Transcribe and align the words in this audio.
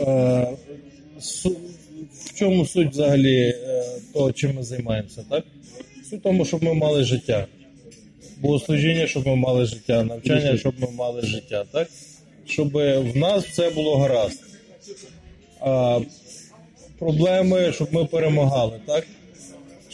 Е, 0.00 0.46
В 2.12 2.34
чому 2.34 2.66
суть 2.66 2.90
взагалі 2.90 3.38
е, 3.42 3.84
того, 4.12 4.32
чим 4.32 4.54
ми 4.54 4.62
займаємося, 4.62 5.24
так? 5.30 5.44
Суть 6.10 6.20
в 6.20 6.22
тому, 6.22 6.44
щоб 6.44 6.62
ми 6.62 6.74
мали 6.74 7.04
життя. 7.04 7.46
Богослужіння, 8.40 9.06
щоб 9.06 9.26
ми 9.26 9.36
мали 9.36 9.64
життя, 9.64 10.04
навчання, 10.04 10.56
щоб 10.56 10.74
ми 10.80 10.90
мали 10.90 11.22
життя, 11.22 11.64
так? 11.72 11.88
Щоб 12.46 12.72
в 12.72 13.16
нас 13.16 13.44
все 13.44 13.70
було 13.70 13.96
гаразд. 13.96 14.42
А, 15.60 16.00
проблеми, 16.98 17.72
щоб 17.72 17.94
ми 17.94 18.04
перемагали, 18.04 18.80
так? 18.86 19.06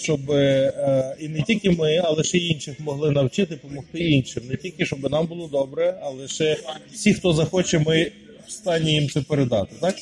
Щоб 0.03 0.30
е, 0.30 1.16
і 1.21 1.29
не 1.29 1.43
тільки 1.43 1.71
ми, 1.71 1.96
але 2.05 2.25
ще 2.25 2.39
й 2.39 2.50
інших 2.50 2.80
могли 2.80 3.11
навчити, 3.11 3.55
допомогти 3.55 3.98
іншим. 3.98 4.43
Не 4.48 4.57
тільки 4.57 4.86
щоб 4.86 5.11
нам 5.11 5.27
було 5.27 5.48
добре, 5.48 5.98
але 6.03 6.29
ще 6.29 6.57
всі, 6.93 7.14
хто 7.14 7.32
захоче, 7.32 7.79
ми 7.79 8.12
в 8.46 8.50
стані 8.50 8.93
їм 8.93 9.09
це 9.09 9.21
передати. 9.21 9.75
Так? 9.81 9.95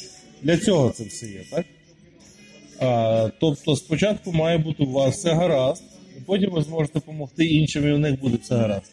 Для 0.42 0.56
цього 0.56 0.90
це 0.90 1.04
все 1.04 1.26
є, 1.26 1.40
так? 1.50 1.66
А, 2.80 3.30
тобто 3.40 3.76
спочатку 3.76 4.32
має 4.32 4.58
бути 4.58 4.82
у 4.82 4.90
вас 4.90 5.16
все 5.16 5.32
гаразд, 5.32 5.82
і 6.18 6.20
потім 6.20 6.50
ви 6.50 6.62
зможете 6.62 6.94
допомогти 6.94 7.44
іншим, 7.44 7.88
і 7.88 7.92
у 7.92 7.98
них 7.98 8.20
буде 8.20 8.38
все 8.42 8.54
гаразд. 8.54 8.92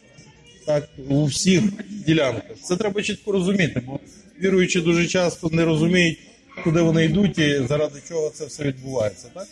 Так, 0.66 0.88
у 1.08 1.24
всіх 1.24 1.62
ділянках. 2.06 2.56
Це 2.62 2.76
треба 2.76 3.02
чітко 3.02 3.32
розуміти, 3.32 3.82
бо 3.86 4.00
віруючі 4.42 4.80
дуже 4.80 5.06
часто 5.06 5.48
не 5.52 5.64
розуміють, 5.64 6.18
куди 6.64 6.80
вони 6.80 7.04
йдуть 7.04 7.38
і 7.38 7.60
заради 7.68 8.02
чого 8.08 8.30
це 8.30 8.46
все 8.46 8.64
відбувається. 8.64 9.28
Так? 9.34 9.46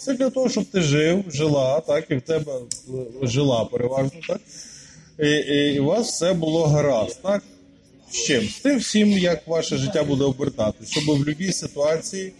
Все 0.00 0.14
для 0.14 0.30
того, 0.30 0.48
щоб 0.48 0.64
ти 0.64 0.80
жив, 0.80 1.24
жила, 1.28 1.80
так, 1.80 2.10
і 2.10 2.14
в 2.14 2.20
тебе 2.20 2.52
жила 3.22 3.64
переважно, 3.64 4.20
так? 4.28 4.40
І, 5.18 5.30
і, 5.30 5.74
і 5.74 5.80
у 5.80 5.84
вас 5.84 6.08
все 6.08 6.32
було 6.32 6.66
гаразд, 6.66 7.22
так? 7.22 7.42
З 8.10 8.16
чим? 8.16 8.48
З 8.48 8.60
тим 8.60 8.78
всім, 8.78 9.08
як 9.08 9.46
ваше 9.46 9.76
життя 9.76 10.04
буде 10.04 10.24
обертатися, 10.24 10.92
щоб 10.92 11.04
в 11.04 11.18
будь-якій 11.18 11.52
ситуації 11.52 12.32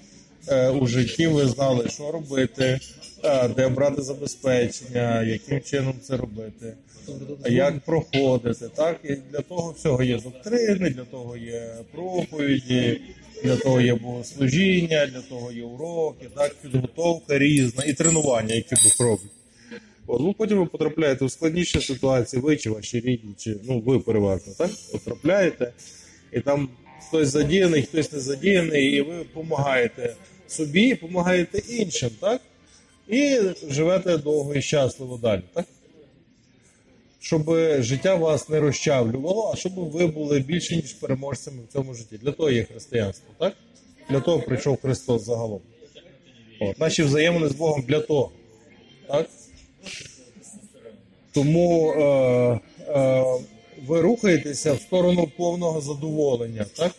е, 0.48 0.70
у 0.70 0.86
житті 0.86 1.27
ви 1.27 1.47
знали, 1.47 1.88
що 1.88 2.11
робити, 2.11 2.81
е, 3.25 3.48
де 3.48 3.69
брати 3.69 4.03
забезпечення, 4.03 5.22
яким 5.22 5.61
чином 5.61 5.94
це 6.03 6.16
робити, 6.16 6.75
як 7.48 7.81
проходити. 7.81 8.69
Так? 8.75 9.00
І 9.05 9.14
для 9.33 9.41
того 9.41 9.72
всього 9.72 10.03
є 10.03 10.20
доктрини, 10.20 10.91
для 10.91 11.05
того 11.05 11.36
є 11.36 11.75
проповіді, 11.92 13.00
для 13.44 13.56
того 13.56 13.80
є 13.80 13.94
богослужіння, 13.94 15.06
для 15.06 15.20
того 15.20 15.52
є 15.52 15.62
уроки, 15.62 16.27
так, 16.36 16.55
підготовка 16.62 17.38
різна 17.38 17.84
і 17.84 17.92
тренування, 17.92 18.55
які 18.55 18.74
Бог 18.74 19.08
робить. 19.08 19.30
От, 20.06 20.20
ну, 20.20 20.32
потім 20.32 20.58
ви 20.58 20.66
потрапляєте 20.66 21.24
в 21.24 21.30
складніші 21.30 21.80
ситуації, 21.80 22.42
ви 22.42 22.56
чи 22.56 22.70
ваші 22.70 23.00
рідні, 23.00 23.34
чи 23.38 23.56
ну 23.64 23.80
ви 23.80 24.00
переважно 24.00 24.52
так 24.58 24.70
потрапляєте, 24.92 25.72
і 26.32 26.41
там 26.41 26.69
хтось 27.08 27.28
задіяний, 27.28 27.82
хтось 27.82 28.12
не 28.12 28.20
задіяний, 28.20 28.86
і 28.86 29.00
ви 29.00 29.19
допомагаєте 29.19 30.16
собі, 30.48 30.91
допомагаєте 30.94 31.58
іншим, 31.69 32.10
так? 32.20 32.41
І 33.08 33.41
живете 33.70 34.19
довго 34.19 34.54
і 34.54 34.62
щасливо 34.62 35.16
далі, 35.16 35.42
так? 35.54 35.66
Щоб 37.20 37.56
життя 37.78 38.14
вас 38.14 38.48
не 38.48 38.60
розчавлювало, 38.60 39.50
а 39.54 39.56
щоб 39.56 39.72
ви 39.74 40.06
були 40.06 40.40
більше, 40.40 40.76
ніж 40.76 40.92
переможцями 40.92 41.58
в 41.68 41.72
цьому 41.72 41.94
житті. 41.94 42.18
Для 42.18 42.32
того 42.32 42.50
є 42.50 42.64
християнство, 42.64 43.34
так? 43.38 43.54
Для 44.10 44.20
того 44.20 44.38
прийшов 44.40 44.80
Христос 44.80 45.24
загалом. 45.24 45.60
От, 46.60 46.78
наші 46.78 47.02
взаємини 47.02 47.48
з 47.48 47.54
Богом 47.54 47.82
для 47.88 48.00
того. 48.00 48.30
Так? 49.08 49.28
Тому 51.32 51.92
е, 51.92 52.60
е, 52.88 53.24
ви 53.86 54.00
рухаєтеся 54.00 54.72
в 54.72 54.80
сторону 54.80 55.30
повного 55.36 55.80
задоволення, 55.80 56.66
так? 56.76 56.92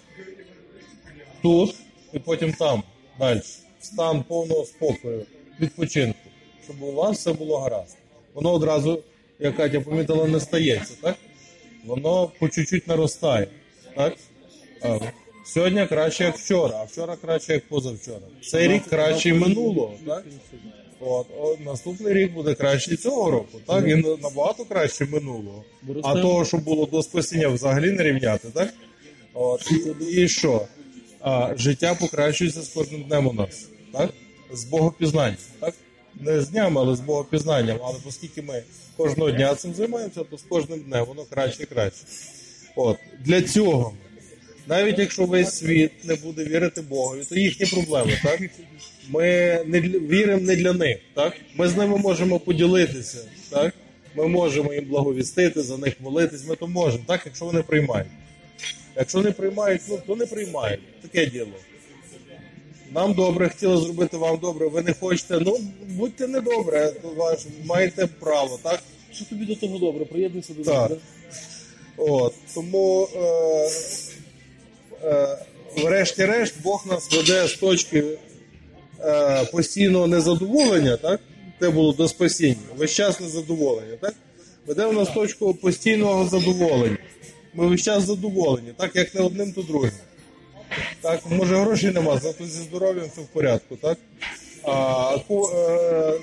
Тут 1.41 1.75
і 2.13 2.19
потім 2.19 2.53
там, 2.53 2.83
далі. 3.19 3.41
В 3.79 3.85
стан 3.85 4.23
повного 4.27 4.65
спокою, 4.65 5.25
відпочинку, 5.59 6.19
щоб 6.63 6.83
у 6.83 6.91
вас 6.91 7.17
все 7.17 7.33
було 7.33 7.59
гаразд. 7.59 7.97
Воно 8.33 8.51
одразу, 8.53 9.03
як 9.41 9.57
Катя 9.57 9.81
помітила, 9.81 10.27
не 10.27 10.39
стається, 10.39 10.93
так? 11.01 11.15
Воно 11.85 12.31
по 12.39 12.49
чуть-чуть 12.49 12.87
наростає. 12.87 13.47
Так? 13.95 14.13
А, 14.81 14.99
Сьогодні 15.45 15.85
краще, 15.87 16.23
як 16.23 16.37
вчора, 16.37 16.77
а 16.81 16.83
вчора 16.83 17.15
краще, 17.15 17.53
як 17.53 17.67
позавчора. 17.67 18.19
Цей 18.43 18.67
рік 18.67 18.83
краще 18.89 19.33
минулого, 19.33 19.93
так? 20.07 20.25
От, 20.99 21.27
о, 21.39 21.57
наступний 21.65 22.13
рік 22.13 22.33
буде 22.33 22.53
краще 22.53 22.97
цього 22.97 23.31
року, 23.31 23.59
так? 23.67 23.87
І 23.87 23.95
набагато 23.95 24.65
краще 24.65 25.05
минулого. 25.05 25.63
А 26.03 26.21
того, 26.21 26.45
що 26.45 26.57
було 26.57 26.85
до 26.85 27.03
спасіння, 27.03 27.47
взагалі 27.47 27.91
не 27.91 28.03
рівняти, 28.03 28.47
так? 28.53 28.73
От, 29.33 29.71
і, 30.11 30.27
що? 30.27 30.67
А, 31.19 31.53
життя 31.57 31.95
покращується 31.95 32.61
з 32.61 32.67
кожним 32.67 33.03
днем 33.03 33.27
у 33.27 33.33
нас, 33.33 33.69
так? 33.93 34.09
З 34.53 34.63
богопізнанням, 34.63 35.37
так? 35.59 35.73
Не 36.21 36.41
з 36.41 36.49
днями, 36.49 36.81
але 36.81 36.95
з 36.95 36.99
богопізнанням. 36.99 37.77
Але 37.83 37.95
оскільки 38.07 38.41
ми 38.41 38.63
кожного 38.97 39.31
дня 39.31 39.55
цим 39.55 39.73
займаємося, 39.73 40.23
то 40.23 40.37
з 40.37 40.41
кожним 40.41 40.79
днем 40.79 41.05
воно 41.05 41.23
краще 41.29 41.63
і 41.63 41.65
краще. 41.65 42.05
От, 42.75 42.97
для 43.19 43.41
цього. 43.41 43.93
Навіть 44.67 44.99
якщо 44.99 45.25
весь 45.25 45.53
світ 45.57 45.91
не 46.03 46.15
буде 46.15 46.43
вірити 46.43 46.81
Богові, 46.81 47.23
то 47.29 47.35
їхні 47.35 47.65
проблеми, 47.65 48.19
так? 48.23 48.41
Ми 49.09 49.23
не 49.65 49.81
віримо 49.81 50.41
не 50.41 50.55
для 50.55 50.73
них, 50.73 50.97
так? 51.13 51.33
Ми 51.55 51.67
з 51.67 51.77
ними 51.77 51.97
можемо 51.97 52.39
поділитися, 52.39 53.17
так? 53.49 53.73
Ми 54.15 54.27
можемо 54.27 54.73
їм 54.73 54.85
благовістити, 54.85 55.61
за 55.61 55.77
них 55.77 55.93
молитись, 56.01 56.47
ми 56.47 56.55
то 56.55 56.67
можемо, 56.67 57.03
так, 57.07 57.21
якщо 57.25 57.45
вони 57.45 57.61
приймають. 57.61 58.07
Якщо 58.95 59.21
не 59.21 59.31
приймають, 59.31 59.81
ну 59.89 59.99
то 60.07 60.15
не 60.15 60.25
приймають. 60.25 61.01
Таке 61.01 61.25
діло. 61.25 61.53
Нам 62.95 63.13
добре, 63.13 63.49
хотіли 63.49 63.77
зробити 63.77 64.17
вам 64.17 64.37
добре, 64.37 64.67
ви 64.67 64.81
не 64.81 64.93
хочете, 64.93 65.39
ну 65.39 65.59
будьте 65.87 66.27
недобре, 66.27 66.93
ваш, 67.15 67.39
маєте 67.65 68.07
право, 68.07 68.59
так? 68.63 68.83
Що 69.13 69.25
тобі 69.25 69.45
до 69.45 69.55
того 69.55 69.77
добре? 69.77 70.05
Приєднуйся 70.05 70.53
до 70.53 70.63
Так. 70.63 70.89
нас. 70.89 70.99
От, 71.97 72.33
тому, 72.53 73.07
е, 73.15 73.69
е, 75.03 75.37
врешті-решт, 75.77 76.55
Бог 76.63 76.85
нас 76.87 77.11
веде 77.11 77.47
з 77.47 77.53
точки 77.53 78.03
е, 78.99 79.45
постійного 79.45 80.07
незадоволення, 80.07 80.97
так? 80.97 81.19
Те 81.59 81.69
було 81.69 81.93
до 81.93 82.07
спасіння, 82.07 82.55
весь 82.77 82.91
час 82.91 83.19
незадоволення, 83.19 83.97
так? 84.01 84.15
Веде 84.67 84.85
в 84.85 84.93
нас 84.93 85.09
точку 85.09 85.53
постійного 85.53 86.27
задоволення. 86.29 86.97
Ми 87.53 87.67
весь 87.67 87.81
час 87.81 88.03
задоволені, 88.03 88.73
так 88.77 88.95
як 88.95 89.15
не 89.15 89.21
одним, 89.21 89.53
то 89.53 89.61
другим. 89.61 89.91
Так, 91.01 91.21
може 91.29 91.55
грошей 91.55 91.91
нема, 91.91 92.17
зато 92.17 92.45
зі 92.45 92.61
здоров'ям 92.61 93.05
все 93.11 93.21
в 93.21 93.25
порядку, 93.27 93.75
так? 93.75 93.97
А, 94.63 95.17
ку- 95.27 95.49
е, 95.55 96.13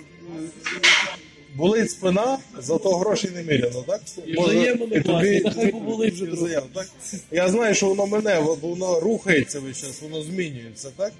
болить 1.56 1.90
спина, 1.90 2.38
зато 2.58 2.96
грошей 2.96 3.30
не 3.34 3.42
міряно, 3.42 3.82
так? 3.86 4.00
І 4.26 4.32
взаємини 4.40 5.00
класні, 5.00 5.40
та 5.40 5.50
хай 5.50 5.70
поболить 5.72 6.14
вже 6.14 6.26
трохи. 6.26 6.60
так? 6.74 6.88
Я 7.30 7.48
знаю, 7.48 7.74
що 7.74 7.86
воно 7.88 8.06
мене, 8.06 8.40
бо 8.40 8.54
воно 8.54 9.00
рухається 9.00 9.60
весь 9.60 9.80
час, 9.80 10.02
воно 10.02 10.22
змінюється, 10.22 10.88
так? 10.96 11.12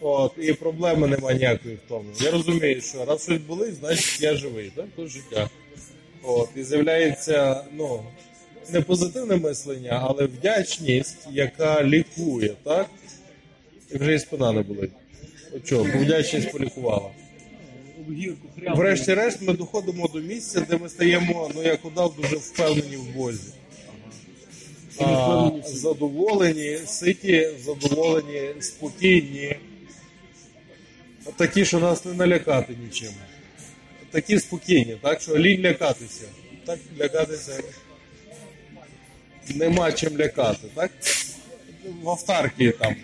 От, 0.00 0.32
і 0.38 0.52
проблеми 0.52 1.06
немає 1.06 1.36
ніякої 1.38 1.74
в 1.74 1.88
тому. 1.88 2.04
Я 2.20 2.30
розумію, 2.30 2.80
що 2.80 3.04
раз 3.04 3.22
щось 3.22 3.38
болить, 3.38 3.74
значить 3.74 4.20
я 4.20 4.34
живий, 4.36 4.72
так? 4.76 4.86
То 4.96 5.06
життя. 5.06 5.48
От, 6.22 6.48
і 6.56 6.62
з'являється, 6.64 7.64
ну, 7.72 8.02
не 8.72 8.80
позитивне 8.80 9.36
мислення, 9.36 10.06
але 10.08 10.24
вдячність, 10.26 11.28
яка 11.32 11.84
лікує, 11.84 12.54
так? 12.64 12.90
І 13.94 13.98
вже 13.98 14.14
і 14.14 14.18
спина 14.18 14.52
не 14.52 14.62
болить. 14.62 14.90
От 15.52 15.66
чого, 15.66 15.84
вдячність 15.84 16.52
полікувала. 16.52 17.10
Врешті-решт 18.76 19.42
ми 19.42 19.52
доходимо 19.52 20.08
до 20.08 20.20
місця, 20.20 20.66
де 20.70 20.76
ми 20.76 20.88
стаємо, 20.88 21.50
ну 21.54 21.62
як 21.62 21.84
удав, 21.84 22.14
дуже 22.22 22.36
впевнені 22.36 22.96
в 22.96 23.16
Бозі. 23.16 23.52
А, 24.98 25.50
задоволені, 25.64 26.78
ситі, 26.86 27.48
задоволені, 27.64 28.54
спокійні. 28.60 29.56
Такі, 31.36 31.64
що 31.64 31.78
нас 31.78 32.04
не 32.04 32.12
налякати 32.12 32.76
нічим. 32.84 33.12
Такі 34.10 34.38
спокійні, 34.38 34.96
так 35.02 35.20
що 35.20 35.38
лінь 35.38 35.62
лякатися. 35.62 36.24
Так 36.66 36.78
лякатися 37.00 37.62
нема 39.54 39.92
чим 39.92 40.18
лякати, 40.18 40.68
так? 40.74 40.90
В 42.02 42.10
автаркії 42.10 42.70
там. 42.72 42.96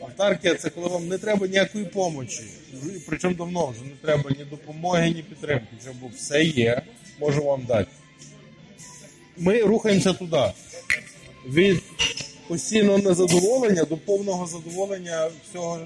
Автаркія 0.00 0.54
це 0.54 0.70
коли 0.70 0.88
вам 0.88 1.08
не 1.08 1.18
треба 1.18 1.46
ніякої 1.46 1.84
помочі. 1.84 2.42
Причому 3.06 3.34
давно 3.34 3.66
вже 3.66 3.82
не 3.82 3.96
треба 4.02 4.30
ні 4.38 4.44
допомоги, 4.44 5.10
ні 5.10 5.22
підтримки. 5.22 5.66
Вже 5.80 5.90
бо 6.00 6.10
все 6.16 6.44
є, 6.44 6.82
можу 7.20 7.44
вам 7.44 7.64
дати. 7.68 7.90
Ми 9.36 9.62
рухаємося 9.62 10.12
туди. 10.12 10.52
Від 11.48 11.82
постійного 12.48 12.98
незадоволення 12.98 13.84
до 13.84 13.96
повного 13.96 14.46
задоволення 14.46 15.30
всього, 15.50 15.80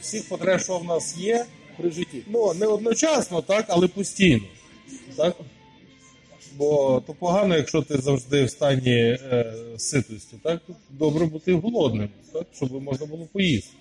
всіх 0.00 0.28
потреб, 0.28 0.60
що 0.60 0.78
в 0.78 0.84
нас 0.84 1.16
є. 1.16 1.44
при 1.76 1.90
житті. 1.90 2.22
Ну, 2.26 2.54
не 2.54 2.66
одночасно, 2.66 3.42
так, 3.42 3.64
але 3.68 3.88
постійно. 3.88 4.42
Так? 5.16 5.36
Бо 6.56 7.02
то 7.06 7.14
погано, 7.14 7.56
якщо 7.56 7.82
ти 7.82 7.98
завжди 7.98 8.44
в 8.44 8.50
стані 8.50 8.96
е, 8.96 9.54
ситості, 9.78 10.36
так? 10.42 10.60
Добре 10.90 11.26
бути 11.26 11.54
голодним, 11.54 12.08
так? 12.32 12.46
щоб 12.54 12.82
можна 12.82 13.06
було 13.06 13.28
поїсти. 13.32 13.72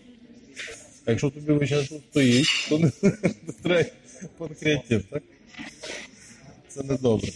А 1.06 1.12
якщо 1.12 1.30
тобі 1.30 1.68
час 1.68 1.90
тут 1.90 2.02
стоїть, 2.12 2.48
то 2.70 2.80
не, 2.80 2.92
не 3.48 3.54
треба 3.64 3.90
панкреатин, 4.38 5.04
так? 5.10 5.24
Це 6.68 6.84
не 6.84 6.98
добре. 6.98 7.30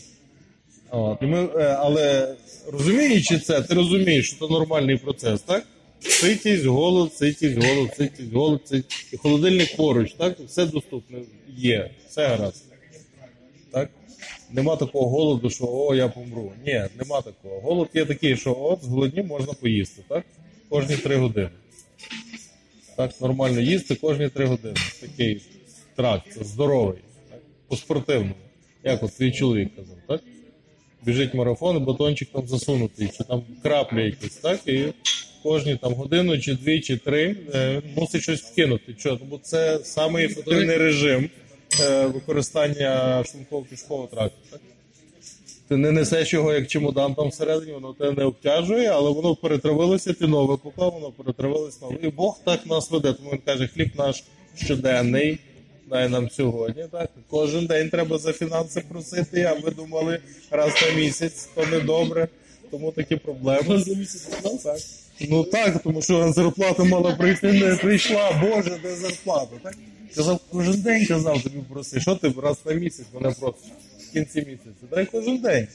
От, 0.90 1.18
і 1.22 1.26
ми, 1.26 1.50
е, 1.56 1.78
але 1.80 2.36
розуміючи 2.72 3.40
це, 3.40 3.62
ти 3.62 3.74
розумієш, 3.74 4.28
що 4.28 4.48
це 4.48 4.54
нормальний 4.54 4.98
процес, 4.98 5.42
так? 5.42 5.66
Ситість, 6.00 6.66
голод, 6.66 7.14
ситість, 7.14 7.58
голод, 7.58 7.90
ситість, 7.98 8.34
голод, 8.34 8.62
ситість. 8.66 9.14
І 9.14 9.18
холодильник 9.18 9.76
поруч, 9.76 10.14
так? 10.14 10.40
Все 10.40 10.66
доступне 10.66 11.20
є, 11.58 11.92
все 12.10 12.28
гаразд. 12.28 12.64
Нема 14.52 14.76
такого 14.76 15.10
голоду, 15.10 15.50
що 15.50 15.66
о, 15.72 15.96
я 15.96 16.08
помру. 16.08 16.52
Ні, 16.66 16.84
нема 17.00 17.22
такого. 17.22 17.60
Голод 17.60 17.90
є 17.94 18.06
такий, 18.06 18.38
що 18.38 18.58
от 18.60 18.84
з 18.84 18.88
голодні 18.88 19.24
можна 19.24 19.54
поїсти, 19.54 20.04
так? 20.10 20.26
Кожні 20.70 20.96
три 20.98 21.16
години. 21.16 21.50
Так, 22.98 23.22
нормально 23.22 23.60
їсти 23.60 23.96
кожні 23.96 24.30
три 24.30 24.46
години. 24.46 24.76
Такий 25.02 25.42
тракт, 25.96 26.44
здоровий, 26.44 27.00
по-спортивному. 27.68 28.36
Як 28.84 29.04
от 29.04 29.18
твій 29.18 29.32
чоловік 29.32 29.76
казав, 29.76 29.98
так? 30.08 30.22
Біжить 31.06 31.34
марафон, 31.34 31.84
батончик 31.86 32.30
там 32.32 32.48
засунутий, 32.48 33.10
чи 33.18 33.24
там 33.24 33.44
краплі 33.64 34.04
якісь, 34.04 34.36
так? 34.36 34.68
І 34.68 34.86
кожні 35.44 35.76
там 35.76 35.94
годину, 35.94 36.40
чи 36.40 36.54
дві, 36.54 36.82
чи 36.82 36.98
три 36.98 37.36
е, 37.54 37.82
мусить 37.96 38.22
щось 38.22 38.42
вкинути. 38.42 38.94
Чого? 38.94 39.20
Бо 39.30 39.38
це 39.38 39.80
самий 39.84 40.26
ефективний 40.26 40.78
режим 40.78 41.30
використання 42.14 43.24
шлунково 43.24 43.66
кишкового 43.70 44.08
тракту. 44.08 44.38
Так? 44.52 44.62
Ти 45.68 45.78
не 45.78 45.92
несеш 45.92 46.34
його 46.34 46.54
як 46.54 46.68
чемодан 46.68 47.16
там 47.16 47.30
всередині, 47.30 47.72
воно 47.72 47.94
тебе 47.94 48.12
не 48.12 48.24
обтяжує, 48.24 48.90
але 48.90 49.12
воно 49.12 49.36
перетравилося, 49.36 50.14
ти 50.14 50.28
нове 50.28 50.58
поклав, 50.58 50.94
воно 50.94 51.12
перетравилось 51.12 51.82
нове. 51.82 51.98
І 52.02 52.08
Бог 52.08 52.40
так 52.46 52.66
нас 52.66 52.92
веде. 52.92 53.14
Тому 53.14 53.32
він 53.32 53.40
каже, 53.46 53.68
хліб 53.68 53.90
наш 53.98 54.24
щоденний, 54.56 55.40
дай 55.90 56.10
нам 56.10 56.30
сьогодні. 56.30 56.84
Так? 56.92 57.10
Кожен 57.30 57.66
день 57.66 57.90
треба 57.90 58.18
за 58.18 58.34
фінанси 58.34 58.84
просити, 58.90 59.44
а 59.44 59.54
ви 59.54 59.72
думали 59.72 60.20
раз 60.52 60.74
на 60.82 61.02
місяць, 61.02 61.50
то 61.56 61.66
не 61.66 61.80
добре, 61.80 62.28
тому 62.72 62.92
такі 62.92 63.16
проблеми. 63.16 63.64
Раз 63.70 63.84
за 63.84 63.96
місяць 63.96 64.28
Так. 64.64 64.78
Ну 65.30 65.44
так, 65.44 65.84
тому 65.84 66.02
що 66.02 66.32
зарплата 66.32 66.84
мала 66.84 67.16
прийти, 67.16 67.52
не 67.54 67.76
прийшла. 67.76 68.32
Боже, 68.42 68.80
де 68.84 68.96
зарплата? 68.96 69.56
Так? 69.64 69.76
Казав, 70.16 70.40
кожен 70.52 70.82
день 70.82 71.06
казав 71.06 71.44
тобі 71.44 71.60
проси. 71.74 72.00
Що 72.00 72.16
ти 72.16 72.34
раз 72.44 72.58
на 72.66 72.74
місяць 72.74 73.06
мене 73.14 73.36
просиш 73.40 73.62
в 74.10 74.14
кінці 74.14 74.40
місяця? 74.40 74.86
Дай 74.92 75.06
кожен 75.12 75.38
день. 75.38 75.68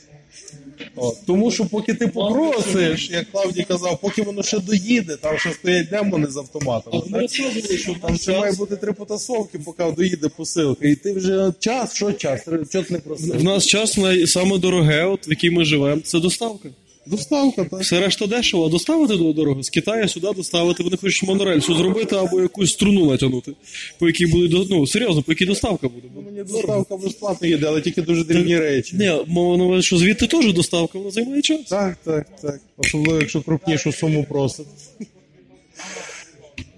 От. 0.96 1.16
Тому 1.26 1.50
що 1.50 1.66
поки 1.66 1.94
ти 1.94 2.08
попросиш, 2.08 3.10
як 3.10 3.30
Клавдій 3.32 3.62
казав, 3.62 4.00
поки 4.00 4.22
воно 4.22 4.42
ще 4.42 4.58
доїде, 4.58 5.16
там 5.16 5.38
ще 5.38 5.52
стоять 5.52 5.88
демони 5.88 6.26
з 6.26 6.36
А 6.36 6.40
автоматами. 6.40 7.02
ми 7.08 7.18
Так? 7.20 7.30
що 7.78 7.96
Там 8.02 8.16
ще 8.16 8.38
має 8.38 8.52
бути 8.52 8.76
три 8.76 8.92
потасовки, 8.92 9.58
поки 9.58 9.92
доїде 9.96 10.28
посилка. 10.28 10.88
І 10.88 10.94
ти 10.94 11.12
вже 11.12 11.52
час, 11.58 11.94
що 11.94 12.12
час? 12.12 12.44
Чого 12.44 12.84
ти 12.84 12.84
не 12.90 12.98
В 13.38 13.44
нас 13.44 13.66
час 13.66 13.96
най... 13.96 14.26
саме 14.26 14.58
дороге, 14.58 15.04
от, 15.04 15.28
в 15.28 15.30
якій 15.30 15.50
ми 15.50 15.64
живемо, 15.64 16.00
це 16.00 16.20
доставка. 16.20 16.68
Доставка, 17.10 17.64
так. 17.64 17.80
Все 17.80 18.00
решта 18.00 18.26
дешево, 18.26 18.66
а 18.66 18.68
доставити 18.68 19.16
до 19.16 19.32
дорого. 19.32 19.62
З 19.62 19.70
Китаю 19.70 20.08
сюди 20.08 20.28
доставити, 20.36 20.82
вони 20.82 20.96
хочуть 20.96 21.28
монорельсу 21.28 21.74
зробити 21.74 22.16
або 22.16 22.40
якусь 22.40 22.72
струну 22.72 23.10
натягнути, 23.10 23.52
по 23.98 24.06
якій 24.06 24.26
буде 24.26 24.66
ну, 24.70 24.86
серйозно, 24.86 25.22
по 25.22 25.32
якій 25.32 25.46
доставка 25.46 25.88
буде. 25.88 26.08
Бо- 26.14 26.22
Мені 26.22 26.42
доставка 26.42 26.96
безплатно 26.96 27.46
їде, 27.48 27.66
але 27.66 27.80
тільки 27.80 28.02
дуже 28.02 28.24
дрібні 28.24 28.58
речі. 28.58 28.96
Ні, 28.96 29.12
мова 29.26 29.56
на 29.56 29.64
увазі, 29.64 29.82
що 29.82 29.96
звідти 29.96 30.26
теж 30.26 30.52
доставка, 30.52 30.98
вона 30.98 31.10
займає 31.10 31.42
час. 31.42 31.60
Так, 31.68 31.96
так, 32.04 32.26
так. 32.42 32.60
Особливо, 32.76 33.20
якщо 33.20 33.42
крупнішу 33.42 33.92
суму 33.92 34.26
просить. 34.28 34.66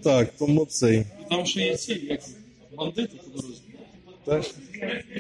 Так, 0.03 0.33
тому 0.39 0.67
цей. 0.71 1.03
там 1.31 1.47
ще 1.47 1.61
є 1.61 1.77
ці, 1.77 2.01
як 2.11 2.21
бандити 2.77 3.17
по 3.25 3.41
дорозі. 3.41 3.59
Так. 4.25 4.45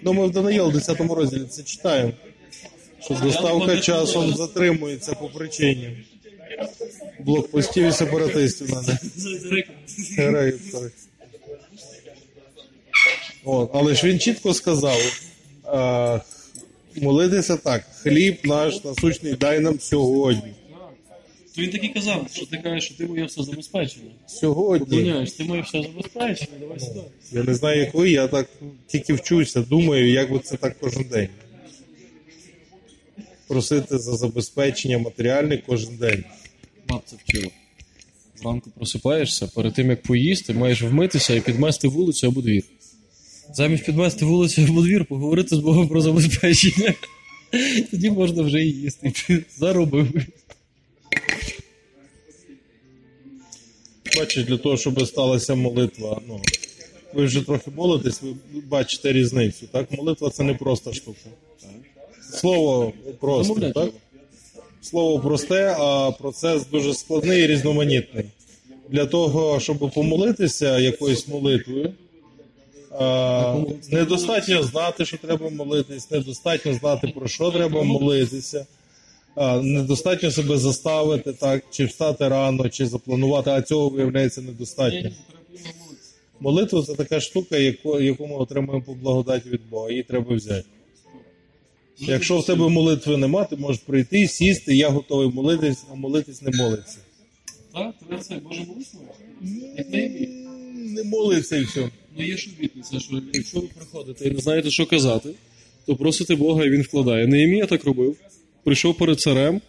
Ну, 0.03 0.13
ми 0.13 0.27
в 0.27 0.31
Даниїл 0.31 0.69
в 0.69 0.73
10 0.73 1.01
розділі 1.01 1.45
це 1.51 1.63
читаємо. 1.63 2.13
Що 3.05 3.15
доставка 3.15 3.81
часом 3.81 4.35
затримується 4.35 5.15
по 5.15 5.29
причині. 5.29 5.97
Блокпостів 7.21 7.85
і 7.85 7.93
сепаратистів. 7.93 8.69
Героїв. 10.17 10.61
От, 13.45 13.71
але 13.75 13.95
ж 13.95 14.07
він 14.07 14.19
чітко 14.19 14.55
сказав: 14.55 14.99
а, 15.65 16.21
молитися 16.97 17.57
так: 17.57 17.85
хліб 18.03 18.39
наш 18.45 18.85
насущний 18.85 19.33
дай 19.33 19.61
нам 19.61 19.81
сьогодні. 19.81 20.53
То 21.57 21.63
він 21.63 21.71
так 21.71 21.85
і 21.85 21.89
казав, 21.89 22.27
що 22.33 22.47
ти 22.47 22.57
кажеш, 22.57 22.85
що 22.85 22.95
ти 22.95 23.07
моє 23.07 23.25
все 23.25 23.43
забезпечення. 23.43 24.11
Сьогодні. 24.27 24.87
Поклоняєш, 24.87 25.33
ти 25.33 25.45
моє 25.45 25.63
все 25.63 25.83
забезпечення, 25.83 26.59
давай 26.61 26.81
сюди. 26.81 27.01
Я 27.33 27.43
не 27.43 27.55
знаю, 27.55 27.81
як 27.81 27.95
ви, 27.95 28.11
я 28.11 28.29
так 28.29 28.49
тільки 28.87 29.13
вчуся, 29.13 29.61
думаю, 29.61 30.13
як 30.13 30.33
би 30.33 30.39
це 30.39 30.57
так 30.57 30.77
кожен 30.81 31.05
день. 31.05 31.29
Просити 33.53 33.99
за 33.99 34.17
забезпечення 34.17 34.99
матеріальне 34.99 35.63
кожен 35.67 35.97
день. 35.97 36.25
Бабця 36.89 37.17
вчила. 37.25 37.51
Зранку 38.37 38.71
просипаєшся, 38.71 39.47
перед 39.47 39.75
тим 39.75 39.91
як 39.91 40.03
поїсти, 40.03 40.55
маєш 40.55 40.83
вмитися 40.83 41.35
і 41.35 41.41
підмести 41.41 41.89
вулицю 41.89 42.27
або 42.27 42.41
двір. 42.41 42.63
Замість 43.55 43.85
підмести 43.85 44.25
вулицю 44.25 44.63
або 44.63 44.83
двір, 44.83 45.05
поговорити 45.05 45.57
з 45.57 45.59
Богом 45.59 45.89
про 45.89 46.01
забезпечення. 46.01 46.95
Тоді 47.91 48.11
можна 48.11 48.43
вже 48.43 48.65
і 48.65 48.71
їсти. 48.71 49.45
Заробив. 49.59 50.27
Бачиш, 54.17 54.45
для 54.45 54.57
того, 54.57 54.77
щоб 54.77 55.07
сталася 55.07 55.55
молитва. 55.55 56.21
Ну, 56.29 56.41
ви 57.15 57.25
вже 57.25 57.43
трохи 57.43 57.71
молитесь, 57.71 58.23
ви 58.23 58.35
бачите 58.69 59.13
різницю. 59.13 59.67
Так? 59.73 59.93
Молитва 59.93 60.31
це 60.31 60.43
не 60.43 60.55
проста 60.55 60.93
штука. 60.93 61.31
Слово 62.33 62.93
просте, 63.21 63.71
так? 63.71 63.91
Слово 64.83 65.21
просте, 65.21 65.77
а 65.79 66.11
процес 66.11 66.67
дуже 66.67 66.95
складний 66.95 67.43
і 67.43 67.47
різноманітний. 67.47 68.25
Для 68.89 69.07
того, 69.07 69.61
щоб 69.61 69.91
помолитися 69.95 70.79
якоюсь 70.79 71.29
молитвою, 71.29 71.93
недостатньо 73.91 74.63
знати, 74.63 75.05
що 75.05 75.19
треба 75.19 75.51
молитись, 75.51 76.11
недостатньо 76.11 76.75
знати, 76.75 77.09
про 77.09 77.29
що 77.29 77.51
треба 77.51 77.83
молитися. 77.83 78.67
Недостатньо 79.63 80.31
себе 80.31 80.59
заставити, 80.59 81.33
так, 81.33 81.65
чи 81.71 81.85
встати 81.85 82.29
рано, 82.29 82.69
чи 82.69 82.87
запланувати, 82.87 83.51
а 83.51 83.63
цього 83.63 83.89
виявляється 83.89 84.41
недостатньо. 84.41 85.11
Молитва 86.41 86.83
це 86.83 86.95
така 86.95 87.21
штука, 87.21 87.57
яку, 87.57 88.01
яку 88.01 88.27
ми 88.27 88.35
отримуємо 88.35 88.85
по 88.87 88.95
благодаті 88.95 89.49
від 89.49 89.71
Бога, 89.71 89.91
її 89.91 90.03
треба 90.03 90.35
взяти. 90.35 90.65
Якщо 92.09 92.39
в 92.39 92.47
тебе 92.47 92.69
молитви 92.69 93.17
нема, 93.17 93.45
ти 93.45 93.57
можеш 93.57 93.83
прийти, 93.87 94.29
сісти, 94.29 94.77
я 94.77 94.89
готовий 94.89 95.29
молитись, 95.29 95.85
а 95.93 95.95
молитись 95.95 96.43
не 96.43 96.51
молиться. 96.51 96.99
Так, 97.75 97.95
тебе 97.99 98.23
це 98.23 98.35
Боже 98.35 98.61
молитва? 98.69 99.01
Як 99.79 99.91
на 99.91 99.99
ім'я. 99.99 100.29
Не 100.75 101.05
молиться 101.05 101.57
і 101.57 101.65
все. 101.65 101.91
Ну 102.19 102.25
є 102.25 102.37
ж 102.37 102.51
обітниця, 102.59 103.01
що 103.01 103.21
якщо 103.33 103.61
ви 103.61 103.69
приходите 103.77 104.29
і 104.29 104.31
не 104.31 104.41
знаєте, 104.41 104.71
що 104.71 104.87
казати, 104.87 105.29
то 105.87 105.97
просите 105.97 106.37
Бога, 106.37 106.65
і 106.65 106.71
він 106.71 106.83
вкладає. 106.83 107.27
Неємія 107.27 107.67
так 107.67 107.85
робив. 107.85 108.17
Прийшов 108.65 108.99
перед 108.99 109.21
царем 109.21 109.61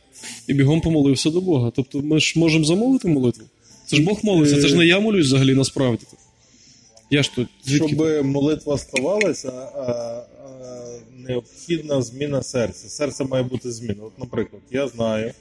і 0.48 0.54
бігом 0.54 0.82
помолився 0.82 1.30
до 1.30 1.42
Бога. 1.42 1.72
Тобто 1.75 2.02
ми 2.02 2.20
ж 2.20 2.40
можемо 2.40 2.66
замовити 2.66 3.08
молитву. 3.08 3.44
Це 3.86 3.96
ж 3.96 4.04
Бог 4.04 4.20
молиться, 4.24 4.62
це 4.62 4.68
ж 4.68 4.75
не 4.75 4.86
я 4.86 5.00
молюсь 5.00 5.25
взагалі 5.25 5.56
насправді. 5.56 6.06
Я 7.10 7.24
ж 7.24 7.36
тут 7.36 7.48
звідки? 7.64 7.88
Щоб 7.88 8.26
молитва 8.26 8.78
ставалася, 8.78 9.52
а, 9.76 9.82
а, 9.82 10.24
необхідна 11.18 12.02
зміна 12.02 12.44
серця. 12.44 12.90
Серце 12.90 13.24
має 13.24 13.44
бути 13.44 13.72
зміна. 13.72 14.04
От, 14.04 14.20
наприклад, 14.20 14.62
я 14.72 14.88
знаю, 14.88 15.32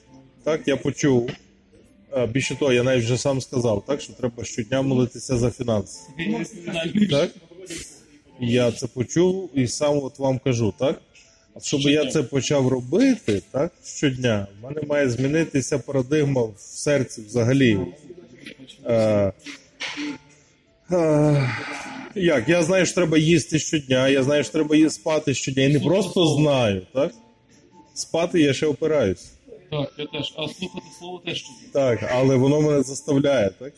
так, 0.45 0.69
я 0.69 0.77
почув. 0.77 1.31
Більше 2.29 2.55
того, 2.59 2.73
я 2.73 2.83
навіть 2.83 3.05
вже 3.05 3.19
сам 3.19 3.41
сказав, 3.41 3.85
так, 3.87 4.01
що 4.01 4.13
треба 4.13 4.45
щодня 4.45 4.83
молитися 4.83 5.39
за 5.39 5.51
фінанси. 5.51 6.01
Так? 7.11 7.31
Я 8.41 8.73
це 8.73 8.87
почув 8.87 9.51
і 9.55 9.67
сам 9.67 9.99
от 9.99 10.19
вам 10.19 10.39
кажу, 10.39 10.75
так? 10.79 11.03
А 11.55 11.61
щоб 11.61 11.81
я 11.81 12.07
це 12.07 12.23
почав 12.23 12.69
робити, 12.69 13.43
так, 13.51 13.73
щодня, 13.85 14.47
в 14.61 14.65
мене 14.65 14.83
має 14.89 15.11
змінитися 15.11 15.79
парадигма 15.79 16.43
в 16.43 16.55
серці 16.59 17.23
взагалі. 17.29 17.79
Е, 20.93 21.51
як? 22.15 22.49
Я 22.49 22.63
знаю, 22.63 22.87
що 22.87 22.95
треба 22.95 23.19
їсти 23.19 23.59
щодня, 23.59 24.09
я 24.09 24.23
знаю, 24.23 24.45
що 24.45 24.53
треба 24.53 24.91
спати 24.91 25.35
щодня. 25.35 25.63
Я 25.63 25.69
не 25.69 25.81
просто 25.81 26.27
знаю, 26.27 26.87
так? 26.95 27.13
Спати 27.95 28.41
я 28.41 28.55
ще 28.55 28.67
опираюсь. 28.67 29.33
Так, 29.71 29.93
я 29.99 30.07
теж. 30.07 30.35
А 30.37 30.49
слухати 30.49 30.87
слово 30.99 31.23
теж. 31.27 31.45
Так, 31.73 32.11
але 32.15 32.37
воно 32.37 32.61
мене 32.61 32.83
заставляє, 32.83 33.51
так? 33.59 33.73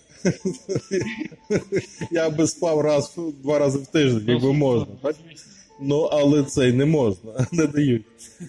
Я 2.10 2.30
би 2.30 2.46
спав 2.46 2.80
раз, 2.80 3.14
два 3.42 3.58
рази 3.58 3.78
в 3.78 3.86
тиждень, 3.86 4.24
якби 4.28 4.52
можна, 4.52 4.86
так? 5.02 5.16
Ну, 5.80 6.00
але 6.00 6.42
це 6.42 6.68
й 6.68 6.72
не 6.72 6.84
можна, 6.84 7.46
не 7.52 7.66
дають. 7.66 8.02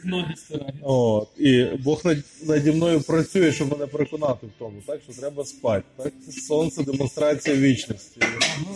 Ноги 0.04 0.34
стирають. 0.38 0.76
От, 0.84 1.28
і 1.40 1.66
Бог 1.84 2.02
над, 2.06 2.18
наді 2.44 2.72
мною 2.72 3.02
працює, 3.02 3.52
щоб 3.52 3.72
мене 3.72 3.88
переконати 3.88 4.48
в 4.48 4.50
тому, 4.60 4.74
так, 4.88 5.00
що 5.10 5.22
треба 5.22 5.46
спати. 5.46 5.84
Так? 5.98 6.14
Сонце 6.48 6.84
демонстрація 6.84 7.56
вічності. 7.56 8.22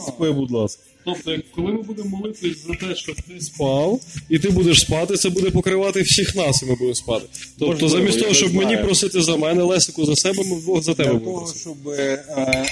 Спи, 0.07 0.31
будь 0.31 0.51
ласка. 0.51 0.83
Тобто, 1.05 1.37
коли 1.55 1.71
ми 1.71 1.81
будемо 1.81 2.17
молитись 2.17 2.67
за 2.67 2.73
те, 2.73 2.95
щоб 2.95 3.15
ти 3.15 3.41
спав, 3.41 4.01
і 4.29 4.39
ти 4.39 4.49
будеш 4.49 4.79
спати, 4.81 5.15
це 5.15 5.29
буде 5.29 5.51
покривати 5.51 6.01
всіх 6.01 6.35
нас, 6.35 6.61
і 6.63 6.65
ми 6.65 6.71
будемо 6.71 6.95
спати. 6.95 7.25
Тобто, 7.59 7.73
Можливо, 7.83 7.89
замість 7.89 8.19
того, 8.21 8.33
щоб 8.33 8.53
мені 8.55 8.77
просити 8.77 9.21
за 9.21 9.37
мене, 9.37 9.63
Лесику 9.63 10.05
за 10.05 10.15
себе, 10.15 10.43
ми 10.43 10.55
вдвох 10.55 10.83
за 10.83 10.93
тебе 10.93 11.13
Для 11.13 11.19
того, 11.19 11.37
просити. 11.37 11.59
щоб 11.59 11.89
е, 11.89 12.25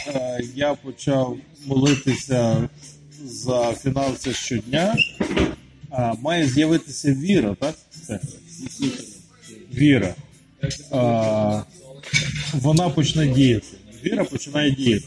е, 0.07 0.43
я 0.55 0.73
почав 0.73 1.37
молитися 1.65 2.69
за 3.25 3.73
фінанси 3.73 4.33
щодня, 4.33 4.95
е, 5.91 6.13
має 6.21 6.47
з'явитися 6.47 7.13
віра, 7.13 7.55
так? 7.59 7.75
Це. 8.07 8.19
Віра. 9.73 10.15
Е, 10.63 11.63
вона 12.53 12.89
почне 12.89 13.27
діяти. 13.27 13.67
Віра 14.05 14.23
починає 14.23 14.71
діяти. 14.71 15.05